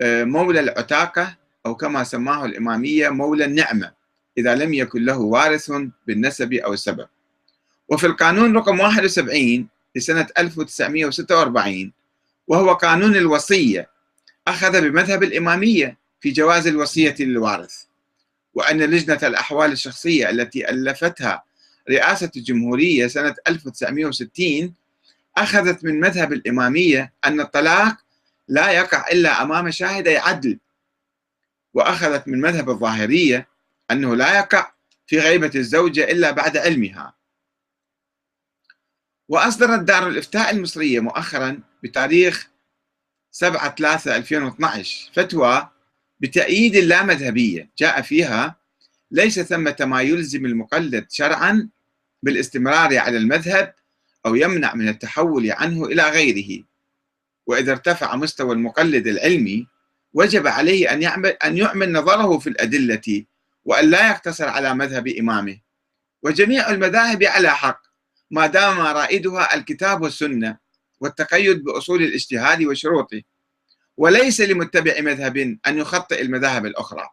آه، 0.00 0.24
مولى 0.24 0.60
العتاقة 0.60 1.36
أو 1.66 1.74
كما 1.74 2.04
سماه 2.04 2.44
الإمامية 2.44 3.08
مولى 3.08 3.44
النعمة 3.44 3.92
إذا 4.38 4.54
لم 4.54 4.74
يكن 4.74 5.04
له 5.04 5.18
وارث 5.18 5.72
بالنسب 6.06 6.52
أو 6.52 6.72
السبب. 6.72 7.08
وفي 7.88 8.06
القانون 8.06 8.56
رقم 8.56 8.80
71 8.80 9.68
لسنة 9.96 10.26
1946 10.38 11.92
وهو 12.48 12.72
قانون 12.72 13.16
الوصية 13.16 13.90
أخذ 14.48 14.80
بمذهب 14.80 15.22
الإمامية 15.22 15.98
في 16.20 16.30
جواز 16.30 16.66
الوصية 16.66 17.14
للوارث. 17.20 17.87
وأن 18.54 18.82
لجنة 18.82 19.18
الأحوال 19.22 19.72
الشخصية 19.72 20.30
التي 20.30 20.70
ألفتها 20.70 21.44
رئاسة 21.90 22.30
الجمهورية 22.36 23.06
سنة 23.06 23.34
1960 23.48 24.74
أخذت 25.36 25.84
من 25.84 26.00
مذهب 26.00 26.32
الإمامية 26.32 27.12
أن 27.24 27.40
الطلاق 27.40 27.96
لا 28.48 28.70
يقع 28.70 29.08
إلا 29.08 29.42
أمام 29.42 29.70
شاهدي 29.70 30.16
عدل 30.16 30.58
وأخذت 31.74 32.28
من 32.28 32.40
مذهب 32.40 32.70
الظاهرية 32.70 33.48
أنه 33.90 34.16
لا 34.16 34.38
يقع 34.38 34.72
في 35.06 35.18
غيبة 35.18 35.50
الزوجة 35.54 36.04
إلا 36.04 36.30
بعد 36.30 36.56
علمها. 36.56 37.14
وأصدرت 39.28 39.80
دار 39.80 40.08
الإفتاء 40.08 40.50
المصرية 40.50 41.00
مؤخرا 41.00 41.60
بتاريخ 41.82 42.48
7 43.30 43.74
3 43.74 44.16
2012 44.16 45.10
فتوى 45.14 45.68
بتأييد 46.20 46.76
اللامذهبية. 46.76 47.70
جاء 47.78 48.02
فيها 48.02 48.56
ليس 49.10 49.40
ثمة 49.40 49.76
ما 49.80 50.02
يلزم 50.02 50.46
المقلد 50.46 51.06
شرعا 51.10 51.68
بالاستمرار 52.22 52.98
على 52.98 53.16
المذهب 53.16 53.74
أو 54.26 54.34
يمنع 54.34 54.74
من 54.74 54.88
التحول 54.88 55.50
عنه 55.50 55.84
إلى 55.84 56.02
غيره. 56.02 56.64
وإذا 57.46 57.72
ارتفع 57.72 58.16
مستوى 58.16 58.52
المقلد 58.52 59.06
العلمي 59.06 59.66
وجب 60.14 60.46
عليه 60.46 60.92
أن 60.92 61.02
يعمل 61.02 61.28
أن 61.28 61.58
يعمل 61.58 61.92
نظره 61.92 62.38
في 62.38 62.46
الأدلة 62.46 63.24
وأن 63.64 63.90
لا 63.90 64.08
يقتصر 64.08 64.48
على 64.48 64.74
مذهب 64.74 65.08
إمامه. 65.08 65.58
وجميع 66.22 66.70
المذاهب 66.70 67.24
على 67.24 67.50
حق 67.50 67.82
ما 68.30 68.46
دام 68.46 68.80
رائدها 68.80 69.54
الكتاب 69.54 70.02
والسنة 70.02 70.56
والتقيد 71.00 71.64
بأصول 71.64 72.02
الاجتهاد 72.02 72.64
وشروطه. 72.64 73.22
وليس 73.98 74.40
لمتبع 74.40 75.00
مذهب 75.00 75.36
أن 75.66 75.78
يخطئ 75.78 76.22
المذاهب 76.22 76.66
الأخرى. 76.66 77.08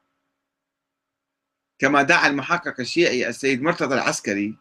كما 1.79 2.01
دعا 2.01 2.27
المحقق 2.27 2.79
الشيعي 2.79 3.29
السيد 3.29 3.61
مرتضى 3.61 3.95
العسكري 3.95 4.57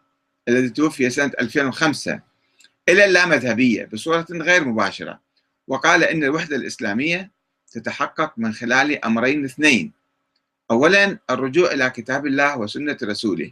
الذي 0.47 0.69
توفي 0.69 1.09
سنة 1.09 1.31
2005 1.39 2.21
إلى 2.89 3.05
اللامذهبية 3.05 3.85
بصورة 3.93 4.25
غير 4.31 4.65
مباشرة 4.65 5.19
وقال 5.67 6.03
إن 6.03 6.23
الوحدة 6.23 6.55
الإسلامية 6.55 7.31
تتحقق 7.71 8.33
من 8.37 8.53
خلال 8.53 9.05
أمرين 9.05 9.45
اثنين. 9.45 9.91
أولا 10.71 11.19
الرجوع 11.29 11.71
إلى 11.71 11.89
كتاب 11.89 12.27
الله 12.27 12.57
وسنة 12.57 12.97
رسوله 13.03 13.51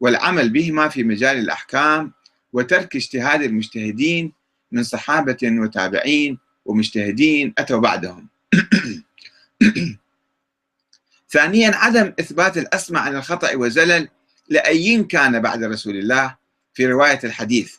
والعمل 0.00 0.50
بهما 0.50 0.88
في 0.88 1.02
مجال 1.02 1.36
الأحكام 1.38 2.12
وترك 2.52 2.96
اجتهاد 2.96 3.42
المجتهدين 3.42 4.32
من 4.72 4.82
صحابة 4.82 5.38
وتابعين 5.42 6.38
ومجتهدين 6.64 7.54
أتوا 7.58 7.78
بعدهم. 7.80 8.28
ثانيا 11.30 11.70
عدم 11.74 12.12
إثبات 12.20 12.58
الأسمع 12.58 13.00
عن 13.00 13.16
الخطأ 13.16 13.54
والزلل 13.54 14.08
لأي 14.48 15.04
كان 15.04 15.40
بعد 15.42 15.64
رسول 15.64 15.96
الله 15.96 16.36
في 16.74 16.86
رواية 16.86 17.20
الحديث. 17.24 17.74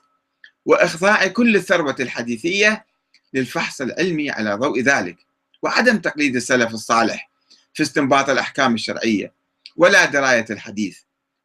وإخضاع 0.66 1.28
كل 1.28 1.56
الثروة 1.56 1.96
الحديثية 2.00 2.86
للفحص 3.34 3.82
العلمي 3.82 4.30
على 4.30 4.54
ضوء 4.54 4.82
ذلك. 4.82 5.18
وعدم 5.62 5.98
تقليد 5.98 6.36
السلف 6.36 6.74
الصالح 6.74 7.32
في 7.74 7.84
استنباط 7.84 8.30
الأحكام 8.30 8.74
الشرعية 8.74 9.34
ولا 9.76 10.06
دراية 10.06 10.46
الحديث. 10.50 11.00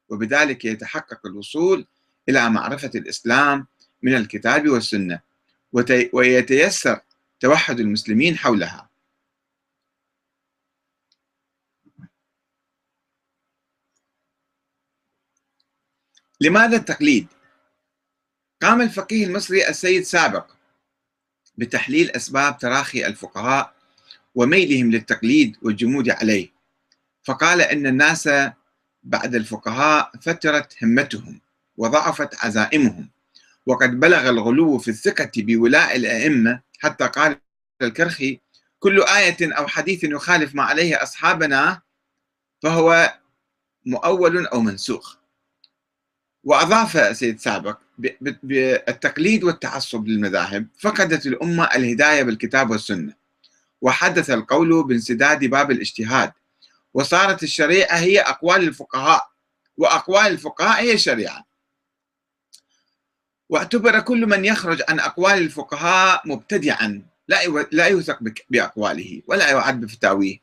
وبذلك 0.09 0.64
يتحقق 0.64 1.27
الوصول 1.27 1.87
إلى 2.29 2.51
معرفة 2.51 2.90
الإسلام 2.94 3.66
من 4.03 4.14
الكتاب 4.14 4.68
والسنة. 4.68 5.20
ويتيسر 6.12 7.01
توحد 7.40 7.81
المسلمين 7.81 8.38
حولها 8.38 8.90
لماذا 16.40 16.77
التقليد؟ 16.77 17.27
قام 18.62 18.81
الفقيه 18.81 19.27
المصري 19.27 19.68
السيد 19.68 20.03
سابق 20.03 20.51
بتحليل 21.59 22.11
أسباب 22.11 22.59
تراخي 22.59 23.07
الفقهاء 23.07 23.75
وميلهم 24.35 24.90
للتقليد 24.90 25.57
والجمود 25.62 26.11
عليه 26.11 26.49
فقال 27.22 27.61
إن 27.61 27.87
الناس 27.87 28.29
بعد 29.03 29.35
الفقهاء 29.35 30.12
فترت 30.22 30.85
همتهم 30.85 31.40
وضعفت 31.77 32.44
عزائمهم 32.44 33.11
وقد 33.66 34.01
بلغ 34.01 34.29
الغلو 34.29 34.79
في 34.79 34.88
الثقة 34.88 35.31
بولاء 35.37 35.96
الأئمة 35.96 36.61
حتى 36.79 37.07
قال 37.07 37.41
الكرخي 37.83 38.41
كل 38.79 39.03
آية 39.03 39.37
أو 39.59 39.67
حديث 39.67 40.05
يخالف 40.05 40.55
ما 40.55 40.62
عليه 40.62 41.03
أصحابنا 41.03 41.83
فهو 42.62 43.19
مؤول 43.87 44.47
أو 44.47 44.61
منسوخ. 44.61 45.17
وأضاف 46.45 47.17
سيد 47.17 47.41
سابق 47.41 47.79
بالتقليد 48.43 49.45
والتعصب 49.45 50.09
للمذاهب 50.09 50.67
فقدت 50.81 51.27
الأمة 51.27 51.65
الهداية 51.65 52.23
بالكتاب 52.23 52.71
والسنة. 52.71 53.15
وحدث 53.81 54.31
القول 54.31 54.87
بانسداد 54.87 55.45
باب 55.45 55.71
الاجتهاد. 55.71 56.33
وصارت 56.95 57.43
الشريعة 57.43 57.97
هي 57.97 58.21
أقوال 58.21 58.62
الفقهاء 58.62 59.31
وأقوال 59.77 60.27
الفقهاء 60.27 60.83
هي 60.83 60.93
الشريعة. 60.93 61.45
واعتبر 63.48 64.00
كل 64.00 64.26
من 64.26 64.44
يخرج 64.44 64.82
عن 64.88 65.00
أقوال 65.00 65.38
الفقهاء 65.38 66.22
مبتدعا 66.24 67.02
لا 67.72 67.87
يوثق 67.87 68.18
بأقواله 68.50 69.22
ولا 69.26 69.50
يعد 69.50 69.80
بفتاويه. 69.80 70.38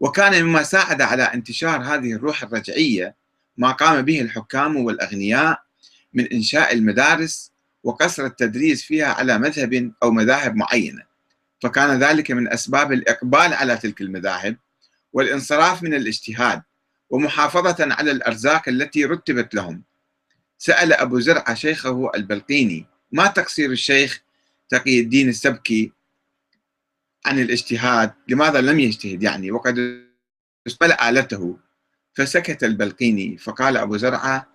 وكان 0.00 0.44
مما 0.44 0.62
ساعد 0.62 1.02
على 1.02 1.22
انتشار 1.22 1.82
هذه 1.82 2.12
الروح 2.12 2.42
الرجعية 2.42 3.14
ما 3.56 3.70
قام 3.70 4.02
به 4.02 4.20
الحكام 4.20 4.76
والأغنياء 4.76 5.62
من 6.14 6.32
إنشاء 6.32 6.74
المدارس 6.74 7.52
وقصر 7.84 8.24
التدريس 8.26 8.82
فيها 8.82 9.06
على 9.06 9.38
مذهب 9.38 9.92
أو 10.02 10.10
مذاهب 10.10 10.56
معينة. 10.56 11.02
فكان 11.62 12.02
ذلك 12.02 12.30
من 12.30 12.52
أسباب 12.52 12.92
الإقبال 12.92 13.54
على 13.54 13.76
تلك 13.76 14.00
المذاهب 14.00 14.56
والانصراف 15.12 15.82
من 15.82 15.94
الاجتهاد 15.94 16.62
ومحافظة 17.10 17.76
على 17.94 18.10
الأرزاق 18.10 18.68
التي 18.68 19.04
رتبت 19.04 19.54
لهم. 19.54 19.82
سأل 20.58 20.92
أبو 20.92 21.20
زرعة 21.20 21.54
شيخه 21.54 22.10
البلقيني 22.14 22.86
ما 23.12 23.26
تقصير 23.26 23.70
الشيخ 23.70 24.22
تقي 24.68 25.00
الدين 25.00 25.28
السبكي 25.28 25.92
عن 27.26 27.38
الاجتهاد؟ 27.38 28.12
لماذا 28.28 28.60
لم 28.60 28.80
يجتهد 28.80 29.22
يعني؟ 29.22 29.50
وقد 29.50 30.06
استمل 30.66 30.92
آلته. 30.92 31.58
فسكت 32.14 32.64
البلقيني 32.64 33.38
فقال 33.38 33.76
أبو 33.76 33.96
زرعة 33.96 34.52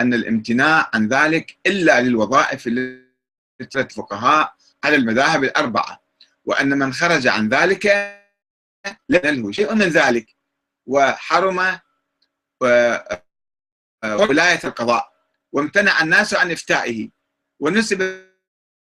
أن 0.00 0.14
الامتناع 0.14 0.90
عن 0.94 1.08
ذلك 1.08 1.58
إلا 1.66 2.00
للوظائف 2.02 2.66
التي 2.66 3.80
الفقهاء 3.80 4.54
على 4.84 4.96
المذاهب 4.96 5.44
الأربعة 5.44 6.02
وأن 6.44 6.78
من 6.78 6.92
خرج 6.92 7.26
عن 7.26 7.48
ذلك 7.48 7.86
له 9.08 9.52
شيء 9.52 9.74
من 9.74 9.88
ذلك 9.88 10.36
وحرم 10.86 11.78
ولاية 14.04 14.60
القضاء 14.64 15.12
وامتنع 15.52 16.02
الناس 16.02 16.34
عن 16.34 16.50
إفتائه 16.52 17.08
ونسب 17.60 18.02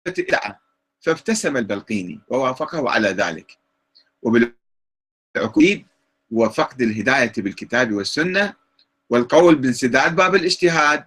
إلى 0.07 0.55
فابتسم 0.99 1.57
البلقيني 1.57 2.21
ووافقه 2.27 2.89
على 2.89 3.09
ذلك. 3.09 3.57
وبالعقيد 4.21 5.85
وفقد 6.31 6.81
الهداية 6.81 7.33
بالكتاب 7.37 7.93
والسنة 7.93 8.53
والقول 9.09 9.55
بانسداد 9.55 10.15
باب 10.15 10.35
الاجتهاد 10.35 11.05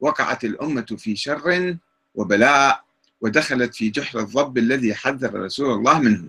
وقعت 0.00 0.44
الأمة 0.44 0.96
في 0.98 1.16
شر 1.16 1.76
وبلاء 2.14 2.84
ودخلت 3.20 3.74
في 3.74 3.90
جحر 3.90 4.18
الضب 4.18 4.58
الذي 4.58 4.94
حذر 4.94 5.34
رسول 5.34 5.70
الله 5.74 5.98
منه. 5.98 6.28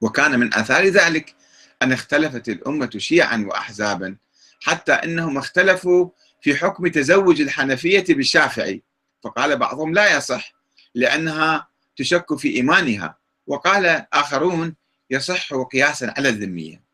وكان 0.00 0.40
من 0.40 0.54
آثار 0.54 0.84
ذلك 0.84 1.34
أن 1.82 1.92
اختلفت 1.92 2.48
الأمة 2.48 2.90
شيعا 2.96 3.44
وأحزابا 3.48 4.16
حتى 4.60 4.92
أنهم 4.92 5.38
اختلفوا 5.38 6.10
في 6.42 6.56
حكم 6.56 6.88
تزوج 6.88 7.40
الحنفية 7.40 8.04
بالشافعي. 8.08 8.82
فقال 9.22 9.56
بعضهم 9.56 9.94
لا 9.94 10.16
يصح 10.16 10.52
لأنها 10.94 11.68
تشك 11.96 12.38
في 12.38 12.56
إيمانها. 12.56 13.18
وقال 13.46 14.06
آخرون 14.12 14.74
يصح 15.10 15.54
قياسا 15.54 16.14
على 16.16 16.28
الذمية. 16.28 16.90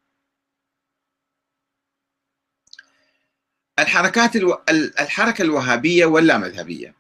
الحركات 3.79 4.37
ألو... 4.37 4.63
الحركة 5.01 5.43
الوهابية 5.43 6.07
واللامذهبية 6.07 6.95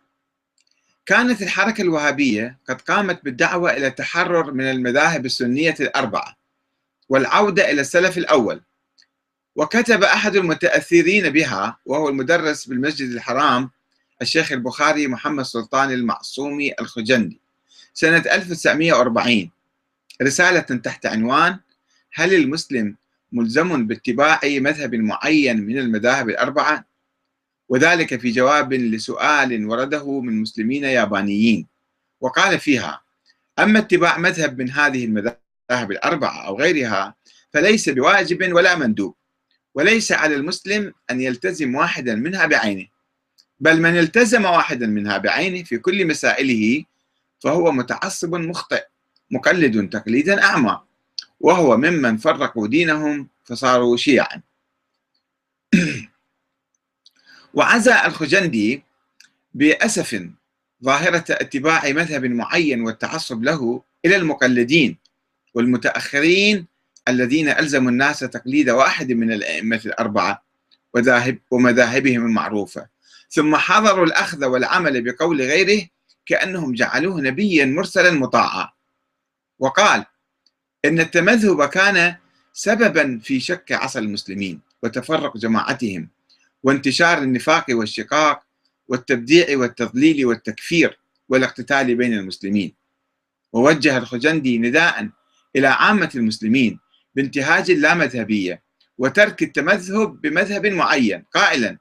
كانت 1.06 1.42
الحركة 1.42 1.82
الوهابية 1.82 2.58
قد 2.68 2.80
قامت 2.80 3.24
بالدعوة 3.24 3.70
إلى 3.70 3.86
التحرر 3.86 4.52
من 4.52 4.64
المذاهب 4.64 5.26
السنية 5.26 5.74
الأربعة 5.80 6.36
والعودة 7.08 7.70
إلى 7.70 7.80
السلف 7.80 8.18
الأول. 8.18 8.62
وكتب 9.56 10.02
أحد 10.02 10.36
المتأثرين 10.36 11.30
بها 11.30 11.78
وهو 11.86 12.08
المدرس 12.08 12.64
بالمسجد 12.66 13.10
الحرام 13.10 13.70
الشيخ 14.22 14.52
البخاري 14.52 15.06
محمد 15.06 15.44
سلطان 15.44 15.92
المعصومي 15.92 16.72
الخجندي 16.80 17.40
سنة 17.94 18.18
1940 18.18 19.50
رسالة 20.22 20.60
تحت 20.60 21.06
عنوان 21.06 21.58
هل 22.14 22.34
المسلم 22.34 22.96
ملزم 23.32 23.86
باتباع 23.86 24.40
مذهب 24.44 24.94
معين 24.94 25.60
من 25.66 25.78
المذاهب 25.78 26.28
الأربعة؟ 26.28 26.84
وذلك 27.68 28.20
في 28.20 28.30
جواب 28.30 28.72
لسؤال 28.72 29.66
ورده 29.66 30.20
من 30.20 30.40
مسلمين 30.40 30.84
يابانيين. 30.84 31.66
وقال 32.20 32.60
فيها 32.60 33.00
أما 33.58 33.78
اتباع 33.78 34.18
مذهب 34.18 34.58
من 34.58 34.70
هذه 34.70 35.04
المذاهب 35.04 35.90
الأربعة 35.90 36.46
أو 36.46 36.58
غيرها 36.58 37.14
فليس 37.52 37.88
بواجب 37.88 38.52
ولا 38.52 38.76
مندوب. 38.76 39.14
وليس 39.76 40.12
على 40.12 40.34
المسلم 40.34 40.92
أن 41.10 41.20
يلتزم 41.20 41.74
واحدا 41.74 42.14
منها 42.14 42.46
بعينه. 42.46 42.86
بل 43.60 43.80
من 43.80 43.98
التزم 43.98 44.44
واحدا 44.44 44.86
منها 44.86 45.18
بعينه 45.18 45.62
في 45.62 45.78
كل 45.78 46.06
مسائله 46.06 46.84
فهو 47.40 47.72
متعصب 47.72 48.34
مخطئ 48.34 48.84
مقلد 49.30 49.88
تقليدا 49.90 50.42
أعمى 50.42 50.80
وهو 51.40 51.76
ممن 51.76 52.16
فرقوا 52.16 52.66
دينهم 52.66 53.28
فصاروا 53.44 53.96
شيعا. 53.96 54.42
وعزى 57.54 57.94
الخجندي 58.04 58.82
بأسف 59.54 60.22
ظاهرة 60.84 61.24
اتباع 61.30 61.92
مذهب 61.92 62.24
معين 62.24 62.80
والتعصب 62.80 63.42
له 63.42 63.82
إلى 64.04 64.16
المقلدين 64.16 64.96
والمتأخرين 65.54 66.66
الذين 67.08 67.48
ألزموا 67.48 67.90
الناس 67.90 68.20
تقليد 68.20 68.70
واحد 68.70 69.12
من 69.12 69.32
الأئمة 69.32 69.80
الأربعة 69.86 70.42
وذاهب 70.94 71.38
ومذاهبهم 71.50 72.26
المعروفة. 72.26 72.86
ثم 73.30 73.56
حضروا 73.56 74.06
الأخذ 74.06 74.44
والعمل 74.44 75.02
بقول 75.02 75.42
غيره 75.42 75.86
كأنهم 76.26 76.74
جعلوه 76.74 77.20
نبيا 77.20 77.64
مرسلا 77.64 78.10
مطاعا. 78.10 78.68
وقال 79.58 80.04
إن 80.84 81.00
التمذهب 81.00 81.64
كان 81.68 82.16
سببا 82.52 83.20
في 83.22 83.40
شك 83.40 83.72
عصا 83.72 84.00
المسلمين 84.00 84.60
وتفرق 84.82 85.36
جماعتهم 85.36 86.08
وانتشار 86.62 87.18
النفاق 87.18 87.64
والشقاق 87.70 88.42
والتبديع 88.88 89.58
والتضليل 89.58 90.26
والتكفير 90.26 90.98
والاقتتال 91.28 91.94
بين 91.94 92.12
المسلمين. 92.12 92.74
ووجه 93.52 93.98
الخجندي 93.98 94.58
نداء 94.58 95.08
إلى 95.56 95.66
عامة 95.66 96.10
المسلمين 96.14 96.78
بانتهاج 97.16 97.70
اللامذهبية 97.70 98.62
وترك 98.98 99.42
التمذهب 99.42 100.20
بمذهب 100.20 100.66
معين. 100.66 101.24
قائلا 101.34 101.78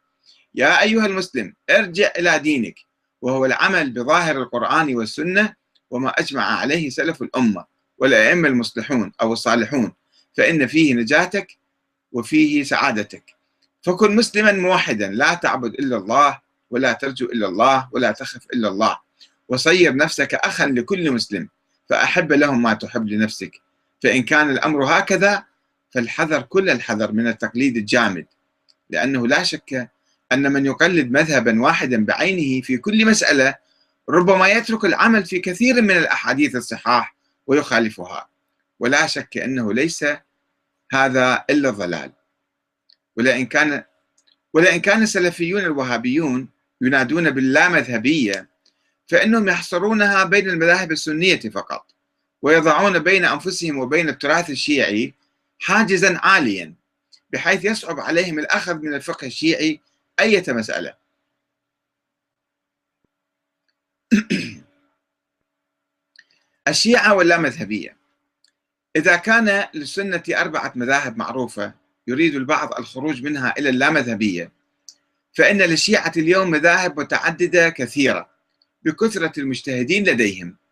يا 0.56 0.82
أيها 0.82 1.06
المسلم 1.06 1.54
ارجع 1.70 2.12
إلى 2.18 2.40
دينك 2.40 2.76
وهو 3.22 3.46
العمل 3.46 3.90
بظاهر 3.92 4.42
القرآن 4.42 4.96
والسنة 4.96 5.54
وما 5.90 6.10
أجمع 6.10 6.44
عليه 6.44 6.90
سلف 6.90 7.22
الأمة 7.22 7.66
والأئمة 7.98 8.48
المصلحون 8.48 9.12
أو 9.22 9.34
الصالحون 9.34 9.94
فإن 10.38 10.68
فيه 10.68 10.94
نجاتك 10.94 11.58
وفيه 12.12 12.64
سعادتك. 12.64 13.36
فكن 13.82 14.16
مسلما 14.16 14.52
موحدا 14.52 15.08
لا 15.08 15.34
تعبد 15.34 15.74
إلا 15.74 15.98
الله 15.98 16.40
ولا 16.70 16.94
ترجو 16.94 17.26
إلا 17.26 17.48
الله 17.48 17.90
ولا 17.92 18.12
تخف 18.12 18.46
إلا 18.54 18.68
الله 18.68 18.98
وصير 19.50 19.96
نفسك 19.96 20.34
أخا 20.34 20.66
لكل 20.66 21.12
مسلم 21.12 21.50
فأحب 21.90 22.34
لهم 22.34 22.62
ما 22.62 22.74
تحب 22.74 23.08
لنفسك 23.08 23.65
فإن 24.04 24.24
كان 24.24 24.50
الأمر 24.50 24.84
هكذا 24.86 25.46
فالحذر 25.92 26.42
كل 26.42 26.70
الحذر 26.70 27.12
من 27.12 27.28
التقليد 27.28 27.78
الجامد. 27.78 28.26
لأنه 28.90 29.28
لا 29.28 29.44
شك 29.44 29.90
أن 30.32 30.52
من 30.52 30.66
يقلد 30.66 31.12
مذهبا 31.12 31.62
واحدا 31.62 32.06
بعينه 32.06 32.62
في 32.62 32.78
كل 32.78 33.06
مسألة 33.06 33.56
ربما 34.10 34.48
يترك 34.48 34.86
العمل 34.86 35.26
في 35.26 35.40
كثير 35.40 35.82
من 35.82 35.92
الأحاديث 35.92 36.56
الصحاح 36.56 37.16
ويخالفها. 37.48 38.30
ولا 38.80 39.08
شك 39.08 39.38
أنه 39.38 39.74
ليس 39.74 40.06
هذا 40.92 41.46
إلا 41.50 41.70
الضلال. 41.70 42.12
ولئن 43.18 43.46
كان 43.46 43.84
ولئن 44.54 44.82
كان 44.82 45.02
السلفيون 45.02 45.62
الوهابيون 45.62 46.50
ينادون 46.82 47.32
باللامذهبية 47.32 48.50
فإنهم 49.08 49.48
يحصرونها 49.48 50.24
بين 50.24 50.50
المذاهب 50.50 50.92
السنية 50.92 51.40
فقط. 51.40 51.95
ويضعون 52.46 53.00
بين 53.00 53.26
أنفسهم 53.26 53.78
وبين 53.78 54.10
التراث 54.10 54.50
الشيعي 54.50 55.14
حاجزا 55.60 56.20
عاليا 56.24 56.74
بحيث 57.30 57.66
يصعب 57.66 58.00
عليهم 58.00 58.40
الأخذ 58.40 58.76
من 58.76 58.94
الفقه 58.94 59.28
الشيعي 59.28 59.80
أية 60.20 60.44
مسألة. 60.48 60.94
الشيعة 66.68 67.14
واللامذهبية 67.14 67.98
إذا 68.96 69.16
كان 69.16 69.68
للسنة 69.74 70.24
أربعة 70.30 70.72
مذاهب 70.76 71.18
معروفة 71.18 71.74
يريد 72.08 72.36
البعض 72.36 72.74
الخروج 72.74 73.24
منها 73.24 73.54
إلى 73.58 73.70
اللامذهبية 73.70 74.52
فإن 75.34 75.58
للشيعة 75.58 76.14
اليوم 76.18 76.52
مذاهب 76.52 77.00
متعددة 77.00 77.70
كثيرة 77.70 78.30
بكثرة 78.84 79.40
المجتهدين 79.40 80.04
لديهم. 80.04 80.65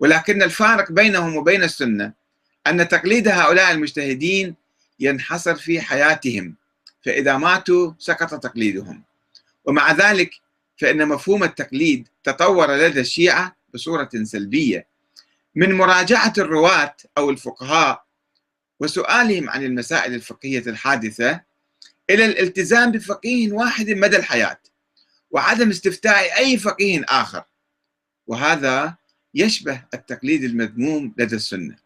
ولكن 0.00 0.42
الفارق 0.42 0.92
بينهم 0.92 1.36
وبين 1.36 1.62
السنة 1.62 2.12
أن 2.66 2.88
تقليد 2.88 3.28
هؤلاء 3.28 3.72
المجتهدين 3.72 4.54
ينحصر 5.00 5.54
في 5.54 5.80
حياتهم 5.80 6.54
فإذا 7.04 7.36
ماتوا 7.36 7.92
سقط 7.98 8.42
تقليدهم. 8.42 9.02
ومع 9.64 9.92
ذلك 9.92 10.30
فإن 10.76 11.08
مفهوم 11.08 11.44
التقليد 11.44 12.08
تطور 12.24 12.76
لدى 12.76 13.00
الشيعة 13.00 13.56
بصورة 13.74 14.10
سلبية. 14.22 14.86
من 15.54 15.72
مراجعة 15.72 16.32
الرواة 16.38 16.96
أو 17.18 17.30
الفقهاء 17.30 18.04
وسؤالهم 18.80 19.50
عن 19.50 19.64
المسائل 19.64 20.14
الفقهية 20.14 20.62
الحادثة 20.66 21.40
إلى 22.10 22.24
الالتزام 22.24 22.92
بفقيه 22.92 23.52
واحد 23.52 23.90
مدى 23.90 24.16
الحياة 24.16 24.60
وعدم 25.30 25.70
استفتاء 25.70 26.38
أي 26.38 26.58
فقيه 26.58 27.04
آخر. 27.08 27.44
وهذا 28.26 28.97
يشبه 29.34 29.84
التقليد 29.94 30.44
المذموم 30.44 31.14
لدى 31.18 31.36
السنة. 31.36 31.76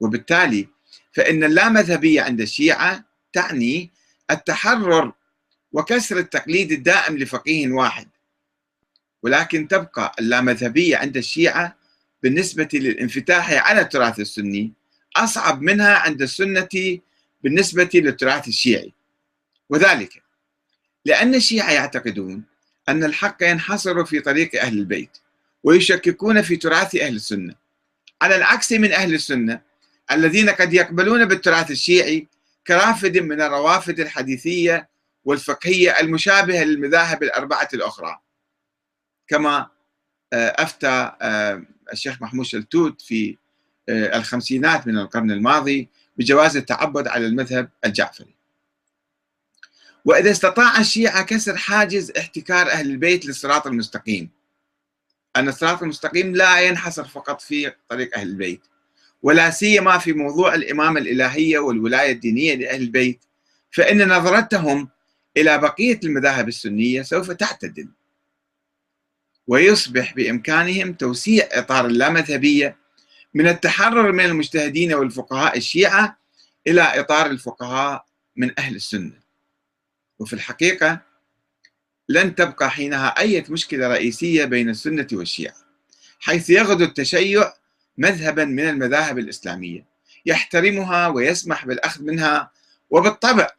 وبالتالي 0.00 0.68
فإن 1.12 1.44
اللامذهبية 1.44 2.22
عند 2.22 2.40
الشيعة 2.40 3.04
تعني 3.32 3.90
التحرر 4.30 5.12
وكسر 5.72 6.18
التقليد 6.18 6.72
الدائم 6.72 7.18
لفقيه 7.18 7.68
واحد. 7.68 8.08
ولكن 9.22 9.68
تبقى 9.68 10.14
اللامذهبية 10.18 10.96
عند 10.96 11.16
الشيعة 11.16 11.76
بالنسبة 12.22 12.68
للانفتاح 12.72 13.52
على 13.52 13.80
التراث 13.80 14.20
السني 14.20 14.72
أصعب 15.16 15.62
منها 15.62 15.94
عند 15.94 16.22
السنة 16.22 16.98
بالنسبة 17.42 17.90
للتراث 17.94 18.48
الشيعي. 18.48 18.92
وذلك 19.68 20.22
لأن 21.04 21.34
الشيعة 21.34 21.70
يعتقدون 21.70 22.44
أن 22.88 23.04
الحق 23.04 23.36
ينحصر 23.42 24.04
في 24.04 24.20
طريق 24.20 24.62
أهل 24.62 24.78
البيت. 24.78 25.18
ويشككون 25.64 26.42
في 26.42 26.56
تراث 26.56 26.96
أهل 26.96 27.16
السنة. 27.16 27.54
على 28.22 28.36
العكس 28.36 28.72
من 28.72 28.92
أهل 28.92 29.14
السنة 29.14 29.62
الذين 30.12 30.50
قد 30.50 30.74
يقبلون 30.74 31.24
بالتراث 31.24 31.70
الشيعي 31.70 32.28
كرافد 32.66 33.18
من 33.18 33.40
الروافد 33.40 34.00
الحديثية 34.00 34.88
والفقهية 35.24 36.00
المشابهة 36.00 36.64
للمذاهب 36.64 37.22
الأربعة 37.22 37.68
الأخرى. 37.74 38.20
كما 39.28 39.70
آه، 40.32 40.54
أفتى 40.58 41.12
آه، 41.22 41.62
الشيخ 41.92 42.22
محمود 42.22 42.46
شلتوت 42.46 43.00
في 43.00 43.36
آه، 43.88 44.18
الخمسينات 44.18 44.86
من 44.86 44.98
القرن 44.98 45.30
الماضي 45.30 45.88
بجواز 46.16 46.56
التعبد 46.56 47.08
على 47.08 47.26
المذهب 47.26 47.70
الجعفري. 47.84 48.34
وإذا 50.04 50.30
استطاع 50.30 50.80
الشيعة 50.80 51.22
كسر 51.22 51.56
حاجز 51.56 52.10
احتكار 52.10 52.70
أهل 52.70 52.90
البيت 52.90 53.26
للصراط 53.26 53.66
المستقيم 53.66 54.30
أن 55.36 55.48
الصراط 55.48 55.82
المستقيم 55.82 56.36
لا 56.36 56.60
ينحصر 56.60 57.04
فقط 57.04 57.40
في 57.40 57.72
طريق 57.88 58.18
أهل 58.18 58.28
البيت 58.28 58.60
ولا 59.22 59.50
سيما 59.50 59.98
في 59.98 60.12
موضوع 60.12 60.54
الإمامة 60.54 61.00
الإلهية 61.00 61.58
والولاية 61.58 62.12
الدينية 62.12 62.54
لأهل 62.54 62.82
البيت 62.82 63.24
فإن 63.70 64.08
نظرتهم 64.08 64.88
إلى 65.36 65.58
بقية 65.58 66.00
المذاهب 66.04 66.48
السنية 66.48 67.02
سوف 67.02 67.30
تعتدل 67.30 67.88
ويصبح 69.46 70.14
بإمكانهم 70.14 70.92
توسيع 70.92 71.48
إطار 71.52 71.86
اللامذهبية 71.86 72.76
من 73.34 73.48
التحرر 73.48 74.12
من 74.12 74.24
المجتهدين 74.24 74.94
والفقهاء 74.94 75.56
الشيعة 75.56 76.18
إلى 76.66 77.00
إطار 77.00 77.26
الفقهاء 77.26 78.06
من 78.36 78.58
أهل 78.58 78.76
السنة. 78.76 79.20
وفي 80.18 80.32
الحقيقة 80.32 81.00
لن 82.10 82.34
تبقى 82.34 82.70
حينها 82.70 83.08
أي 83.08 83.44
مشكلة 83.48 83.88
رئيسية 83.88 84.44
بين 84.44 84.68
السنة 84.68 85.06
والشيعة 85.12 85.54
حيث 86.20 86.50
يغدو 86.50 86.84
التشيع 86.84 87.52
مذهبا 87.98 88.44
من 88.44 88.68
المذاهب 88.68 89.18
الإسلامية 89.18 89.86
يحترمها 90.26 91.08
ويسمح 91.08 91.66
بالأخذ 91.66 92.02
منها 92.02 92.50
وبالطبع 92.90 93.50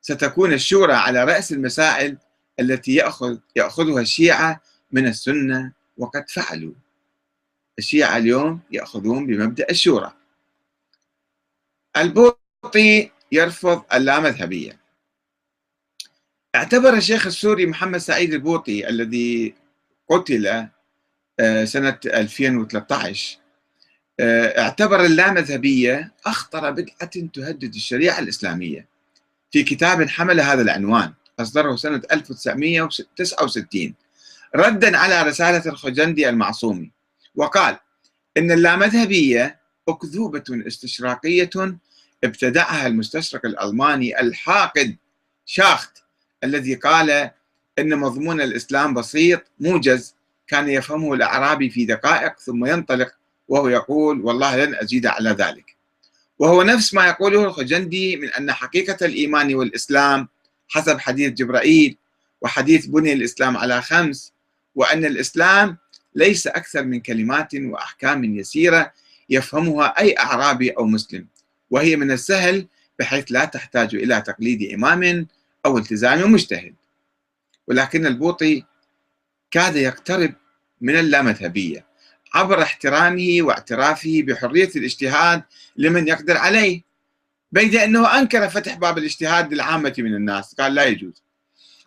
ستكون 0.00 0.52
الشورى 0.52 0.92
على 0.92 1.24
رأس 1.24 1.52
المسائل 1.52 2.16
التي 2.60 2.94
يأخذ 2.94 3.38
يأخذها 3.56 4.00
الشيعة 4.00 4.60
من 4.92 5.06
السنة 5.06 5.72
وقد 5.98 6.30
فعلوا. 6.30 6.74
الشيعة 7.78 8.16
اليوم 8.16 8.60
يأخذون 8.70 9.26
بمبدأ 9.26 9.66
الشورى. 9.70 10.12
البوطي 11.96 13.10
يرفض 13.32 13.84
اللامذهبية. 13.94 14.79
اعتبر 16.54 16.94
الشيخ 16.94 17.26
السوري 17.26 17.66
محمد 17.66 17.98
سعيد 17.98 18.34
البوطي 18.34 18.88
الذي 18.88 19.54
قتل 20.08 20.68
آه، 21.40 21.64
سنة 21.64 21.98
2013 22.06 23.38
آه، 24.20 24.60
اعتبر 24.60 25.04
اللامذهبية 25.04 26.12
أخطر 26.26 26.70
بدعة 26.70 27.28
تهدد 27.34 27.74
الشريعة 27.74 28.18
الإسلامية. 28.18 28.86
في 29.50 29.62
كتاب 29.62 30.08
حمل 30.08 30.40
هذا 30.40 30.62
العنوان 30.62 31.12
أصدره 31.40 31.76
سنة 31.76 32.02
1969 32.12 33.94
ردا 34.56 34.96
على 34.96 35.22
رسالة 35.22 35.62
الخجندي 35.66 36.28
المعصومي 36.28 36.90
وقال 37.34 37.76
إن 38.36 38.52
اللامذهبية 38.52 39.60
أكذوبة 39.88 40.44
استشراقية 40.50 41.50
ابتدعها 42.24 42.86
المستشرق 42.86 43.46
الألماني 43.46 44.20
الحاقد 44.20 44.96
شاخت 45.46 46.00
الذي 46.44 46.74
قال 46.74 47.30
إن 47.78 47.98
مضمون 47.98 48.40
الإسلام 48.40 48.94
بسيط 48.94 49.42
موجز 49.60 50.14
كان 50.46 50.68
يفهمه 50.68 51.14
الأعرابي 51.14 51.70
في 51.70 51.84
دقائق 51.84 52.38
ثم 52.38 52.66
ينطلق 52.66 53.14
وهو 53.48 53.68
يقول 53.68 54.20
والله 54.20 54.64
لن 54.64 54.74
أزيد 54.74 55.06
على 55.06 55.30
ذلك. 55.30 55.76
وهو 56.38 56.62
نفس 56.62 56.94
ما 56.94 57.06
يقوله 57.06 57.44
الخجندي 57.44 58.16
من 58.16 58.28
أن 58.28 58.52
حقيقة 58.52 59.06
الإيمان 59.06 59.54
والإسلام 59.54 60.28
حسب 60.68 60.98
حديث 60.98 61.32
جبرائيل 61.32 61.96
وحديث 62.40 62.86
بني 62.86 63.12
الإسلام 63.12 63.56
على 63.56 63.82
خمس 63.82 64.32
وأن 64.74 65.04
الإسلام 65.04 65.76
ليس 66.14 66.46
أكثر 66.46 66.84
من 66.84 67.00
كلمات 67.00 67.54
وأحكام 67.54 68.24
يسيرة 68.24 68.92
يفهمها 69.30 69.86
أي 69.98 70.18
أعرابي 70.18 70.70
أو 70.70 70.86
مسلم 70.86 71.26
وهي 71.70 71.96
من 71.96 72.10
السهل 72.10 72.66
بحيث 72.98 73.24
لا 73.30 73.44
تحتاج 73.44 73.94
إلى 73.94 74.20
تقليد 74.20 74.72
إمام 74.72 75.26
أو 75.66 75.78
التزام 75.78 76.32
مجتهد 76.32 76.74
ولكن 77.66 78.06
البوطي 78.06 78.64
كاد 79.50 79.76
يقترب 79.76 80.34
من 80.80 80.96
اللامذهبية 80.96 81.86
عبر 82.34 82.62
احترامه 82.62 83.38
واعترافه 83.40 84.22
بحرية 84.26 84.70
الاجتهاد 84.76 85.42
لمن 85.76 86.08
يقدر 86.08 86.36
عليه 86.36 86.82
بيد 87.52 87.76
أنه 87.76 88.18
أنكر 88.18 88.48
فتح 88.48 88.74
باب 88.74 88.98
الاجتهاد 88.98 89.54
للعامة 89.54 89.94
من 89.98 90.14
الناس. 90.14 90.54
قال 90.54 90.74
لا 90.74 90.84
يجوز. 90.84 91.22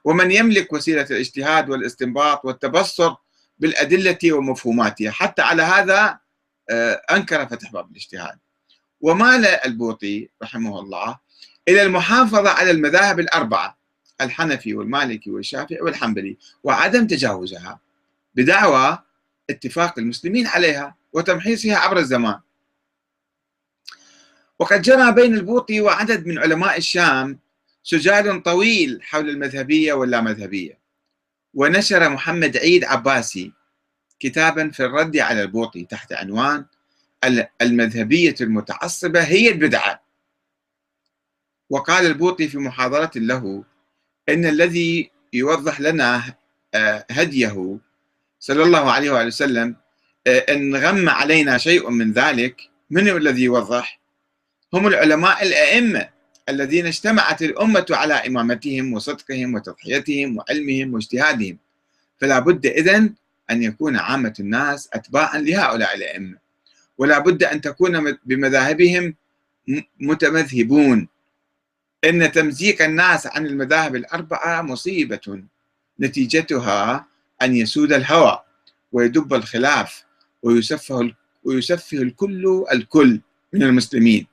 ومن 0.03 0.31
يملك 0.31 0.73
وسيلة 0.73 1.07
الاجتهاد 1.11 1.69
والاستنباط 1.69 2.45
والتبصر 2.45 3.15
بالأدلة 3.59 4.33
ومفهوماتها. 4.33 5.11
حتى 5.11 5.41
على 5.41 5.63
هذا 5.63 6.19
آه، 6.69 7.01
أنكر 7.11 7.45
فتح 7.45 7.71
باب 7.71 7.91
الاجتهاد. 7.91 8.39
ومال 9.01 9.45
البوطي 9.45 10.29
رحمه 10.43 10.79
الله 10.79 11.19
إلى 11.67 11.81
المحافظة 11.81 12.49
على 12.49 12.71
المذاهب 12.71 13.19
الأربعة 13.19 13.77
الحنفي 14.21 14.73
والمالكي 14.73 15.31
والشافعي 15.31 15.81
والحنبلي 15.81 16.37
وعدم 16.63 17.07
تجاوزها 17.07 17.79
بدعوى 18.35 18.99
اتفاق 19.49 19.99
المسلمين 19.99 20.47
عليها 20.47 20.95
وتمحيصها 21.13 21.75
عبر 21.75 21.97
الزمان. 21.97 22.39
وقد 24.59 24.81
جرى 24.81 25.11
بين 25.11 25.35
البوطي 25.35 25.81
وعدد 25.81 26.27
من 26.27 26.39
علماء 26.39 26.77
الشام 26.77 27.39
سجال 27.83 28.43
طويل 28.43 29.03
حول 29.03 29.29
المذهبية 29.29 29.93
واللامذهبية 29.93 30.79
ونشر 31.53 32.09
محمد 32.09 32.57
عيد 32.57 32.83
عباسي 32.83 33.51
كتابا 34.19 34.69
في 34.69 34.85
الرد 34.85 35.17
على 35.17 35.41
البوطي 35.41 35.85
تحت 35.85 36.13
عنوان 36.13 36.65
المذهبية 37.61 38.35
المتعصبة 38.41 39.23
هي 39.23 39.49
البدعة. 39.51 40.02
وقال 41.73 42.05
البوطي 42.05 42.47
في 42.47 42.57
محاضرة 42.57 43.11
له 43.15 43.63
إن 44.29 44.45
الذي 44.45 45.09
يوضح 45.33 45.81
لنا 45.81 46.33
آه، 46.73 47.05
هديه 47.11 47.77
صلى 48.39 48.63
الله 48.63 48.91
عليه 48.91 49.11
وآله 49.11 49.27
وسلم 49.27 49.75
آه، 50.27 50.39
إن 50.39 50.75
غم 50.75 51.09
علينا 51.09 51.57
شيء 51.57 51.89
من 51.89 52.13
ذلك 52.13 52.61
من 52.89 53.09
الذي 53.09 53.43
يوضح؟ 53.43 53.99
هم 54.73 54.87
العلماء 54.87 55.43
الأئمة 55.43 56.09
الذين 56.49 56.85
اجتمعت 56.85 57.41
الأمة 57.41 57.85
على 57.89 58.13
إمامتهم 58.13 58.93
وصدقهم 58.93 59.53
وتضحيتهم 59.53 60.37
وعلمهم 60.37 60.93
واجتهادهم. 60.93 61.57
فلا 62.21 62.39
بد 62.39 62.65
إذن 62.65 63.13
أن 63.51 63.63
يكون 63.63 63.97
عامة 63.97 64.33
الناس 64.39 64.89
أتباعا 64.93 65.37
لهؤلاء 65.37 65.95
الأئمة. 65.95 66.37
ولا 66.97 67.19
بد 67.19 67.43
أن 67.43 67.61
تكون 67.61 68.17
بمذاهبهم 68.25 69.15
متمذهبون. 69.99 71.07
إن 72.05 72.31
تمزيق 72.31 72.81
الناس 72.81 73.27
عن 73.27 73.45
المذاهب 73.45 73.95
الأربعة 73.95 74.61
مصيبة. 74.61 75.43
نتيجتها 75.99 77.07
أن 77.41 77.55
يسود 77.55 77.93
الهوى 77.93 78.43
ويدب 78.91 79.33
الخلاف 79.33 80.05
ويسفه 80.43 81.13
ويسفه 81.43 81.97
الكل 81.97 82.65
الكل 82.71 83.21
من 83.53 83.63
المسلمين 83.63 84.27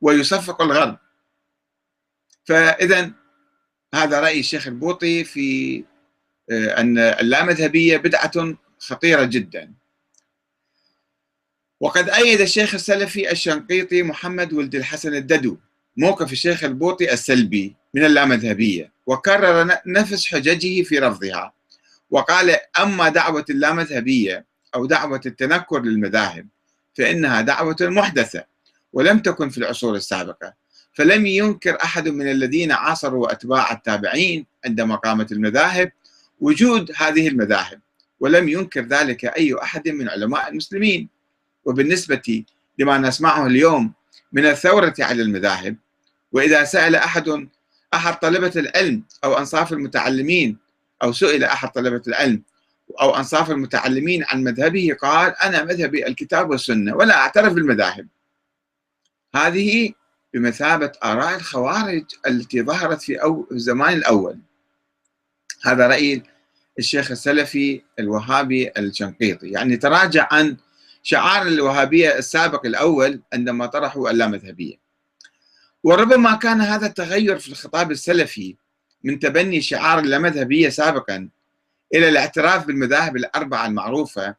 ويصفق 0.00 0.62
الغرب. 0.62 0.98
فإذا 2.44 3.12
هذا 3.94 4.20
رأي 4.20 4.40
الشيخ 4.40 4.66
البوطي 4.66 5.24
في 5.24 5.84
آه، 6.50 6.80
أن 6.80 6.98
اللامذهبية 6.98 7.96
بدعة 7.96 8.56
خطيرة 8.78 9.24
جدا. 9.24 9.72
وقد 11.80 12.08
أيد 12.08 12.40
الشيخ 12.40 12.74
السلفي 12.74 13.30
الشنقيطي 13.32 14.02
محمد 14.02 14.52
ولد 14.52 14.74
الحسن 14.74 15.14
الددو 15.14 15.56
موقف 15.96 16.32
الشيخ 16.32 16.64
البوطي 16.64 17.12
السلبي 17.12 17.76
من 17.94 18.04
اللامذهبية 18.04 18.92
وكرر 19.06 19.76
نفس 19.86 20.26
حججه 20.26 20.82
في 20.82 20.98
رفضها 20.98 21.52
وقال 22.10 22.56
أما 22.80 23.08
دعوة 23.08 23.44
اللامذهبية 23.50 24.46
أو 24.74 24.86
دعوة 24.86 25.20
التنكر 25.26 25.82
للمذاهب 25.82 26.46
فإنها 26.94 27.40
دعوة 27.40 27.76
محدثة 27.80 28.44
ولم 28.92 29.18
تكن 29.18 29.48
في 29.48 29.58
العصور 29.58 29.94
السابقة 29.94 30.54
فلم 30.92 31.26
ينكر 31.26 31.78
أحد 31.84 32.08
من 32.08 32.30
الذين 32.30 32.72
عاصروا 32.72 33.32
أتباع 33.32 33.72
التابعين 33.72 34.46
عندما 34.64 34.96
قامت 34.96 35.32
المذاهب 35.32 35.92
وجود 36.40 36.92
هذه 36.96 37.28
المذاهب 37.28 37.80
ولم 38.20 38.48
ينكر 38.48 38.80
ذلك 38.80 39.24
أي 39.24 39.54
أحد 39.62 39.88
من 39.88 40.08
علماء 40.08 40.48
المسلمين. 40.48 41.08
وبالنسبة 41.64 42.44
لما 42.78 42.98
نسمعه 42.98 43.46
اليوم 43.46 43.92
من 44.32 44.46
الثورة 44.46 44.94
على 44.98 45.22
المذاهب 45.22 45.76
وإذا 46.36 46.64
سأل 46.64 46.96
أحد 46.96 47.48
أحد 47.94 48.18
طلبة 48.18 48.52
العلم 48.56 49.02
أو 49.24 49.38
أنصاف 49.38 49.72
المتعلمين 49.72 50.58
أو 51.02 51.12
سئل 51.12 51.44
أحد 51.44 51.68
طلبة 51.68 52.02
العلم 52.08 52.42
أو 53.00 53.16
أنصاف 53.16 53.50
المتعلمين 53.50 54.24
عن 54.28 54.44
مذهبه 54.44 54.96
قال 55.02 55.34
أنا 55.42 55.64
مذهبي 55.64 56.06
الكتاب 56.06 56.50
والسنة 56.50 56.96
ولا 56.96 57.16
أعترف 57.16 57.52
بالمذاهب. 57.52 58.08
هذه 59.34 59.92
بمثابة 60.34 60.92
آراء 61.04 61.36
الخوارج 61.36 62.04
التي 62.26 62.62
ظهرت 62.62 63.02
في 63.02 63.22
أو 63.22 63.48
الزمان 63.52 63.96
الأول. 63.96 64.38
هذا 65.64 65.86
رأي 65.86 66.22
الشيخ 66.78 67.10
السلفي 67.10 67.82
الوهابي 67.98 68.70
الشنقيطي. 68.78 69.50
يعني 69.50 69.76
تراجع 69.76 70.28
عن 70.30 70.56
شعار 71.02 71.46
الوهابية 71.46 72.18
السابق 72.18 72.66
الأول 72.66 73.20
عندما 73.32 73.66
طرحوا 73.66 74.10
اللامذهبية 74.10 74.85
وربما 75.86 76.34
كان 76.34 76.60
هذا 76.60 76.86
التغير 76.86 77.38
في 77.38 77.48
الخطاب 77.48 77.90
السلفي 77.90 78.56
من 79.04 79.18
تبني 79.18 79.60
شعار 79.60 79.98
اللامذهبية 79.98 80.68
سابقا 80.68 81.28
إلى 81.94 82.08
الاعتراف 82.08 82.66
بالمذاهب 82.66 83.16
الأربعة 83.16 83.66
المعروفة 83.66 84.34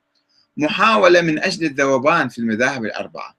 محاولة 0.58 1.22
من 1.22 1.40
أجل 1.40 1.66
الذوبان 1.66 2.30
في 2.30 2.40
المذاهب 2.40 2.86
الأربعة 2.86 3.36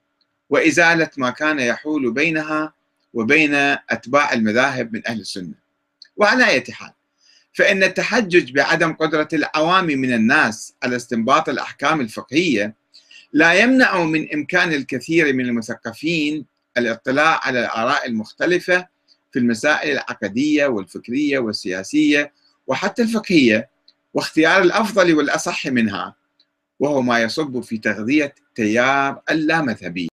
وإزالة 0.51 1.11
ما 1.17 1.31
كان 1.31 1.59
يحول 1.59 2.13
بينها 2.13 2.73
وبين 3.15 3.55
أتباع 3.91 4.33
المذاهب 4.33 4.93
من 4.93 5.07
أهل 5.07 5.21
السنة. 5.21 5.55
وعلى 6.17 6.47
أي 6.47 6.65
حال 6.71 6.93
فإن 7.53 7.83
التحجج 7.83 8.53
بعدم 8.53 8.93
قدرة 8.93 9.29
العوام 9.33 9.87
من 9.87 10.13
الناس 10.15 10.75
على 10.83 10.97
استنباط 10.97 11.49
الأحكام 11.49 12.01
الفقهية 12.01 12.75
لا 13.33 13.53
يمنع 13.53 14.05
من 14.05 14.33
إمكان 14.35 14.73
الكثير 14.73 15.33
من 15.33 15.45
المثقفين 15.45 16.58
الاطلاع 16.79 17.41
على 17.47 17.61
الآراء 17.61 18.07
المختلفة 18.07 18.87
في 19.33 19.39
المسائل 19.39 19.93
العقدية 19.93 20.67
والفكرية 20.67 21.39
والسياسية 21.39 22.33
وحتى 22.67 23.03
الفقهية 23.03 23.71
واختيار 24.15 24.63
الأفضل 24.63 25.15
والأصح 25.15 25.67
منها 25.67 26.15
وهو 26.81 27.03
ما 27.03 27.23
يصب 27.23 27.61
في 27.61 27.79
تغذية 27.79 28.35
تيار 28.55 29.23
اللامذهبية 29.31 30.07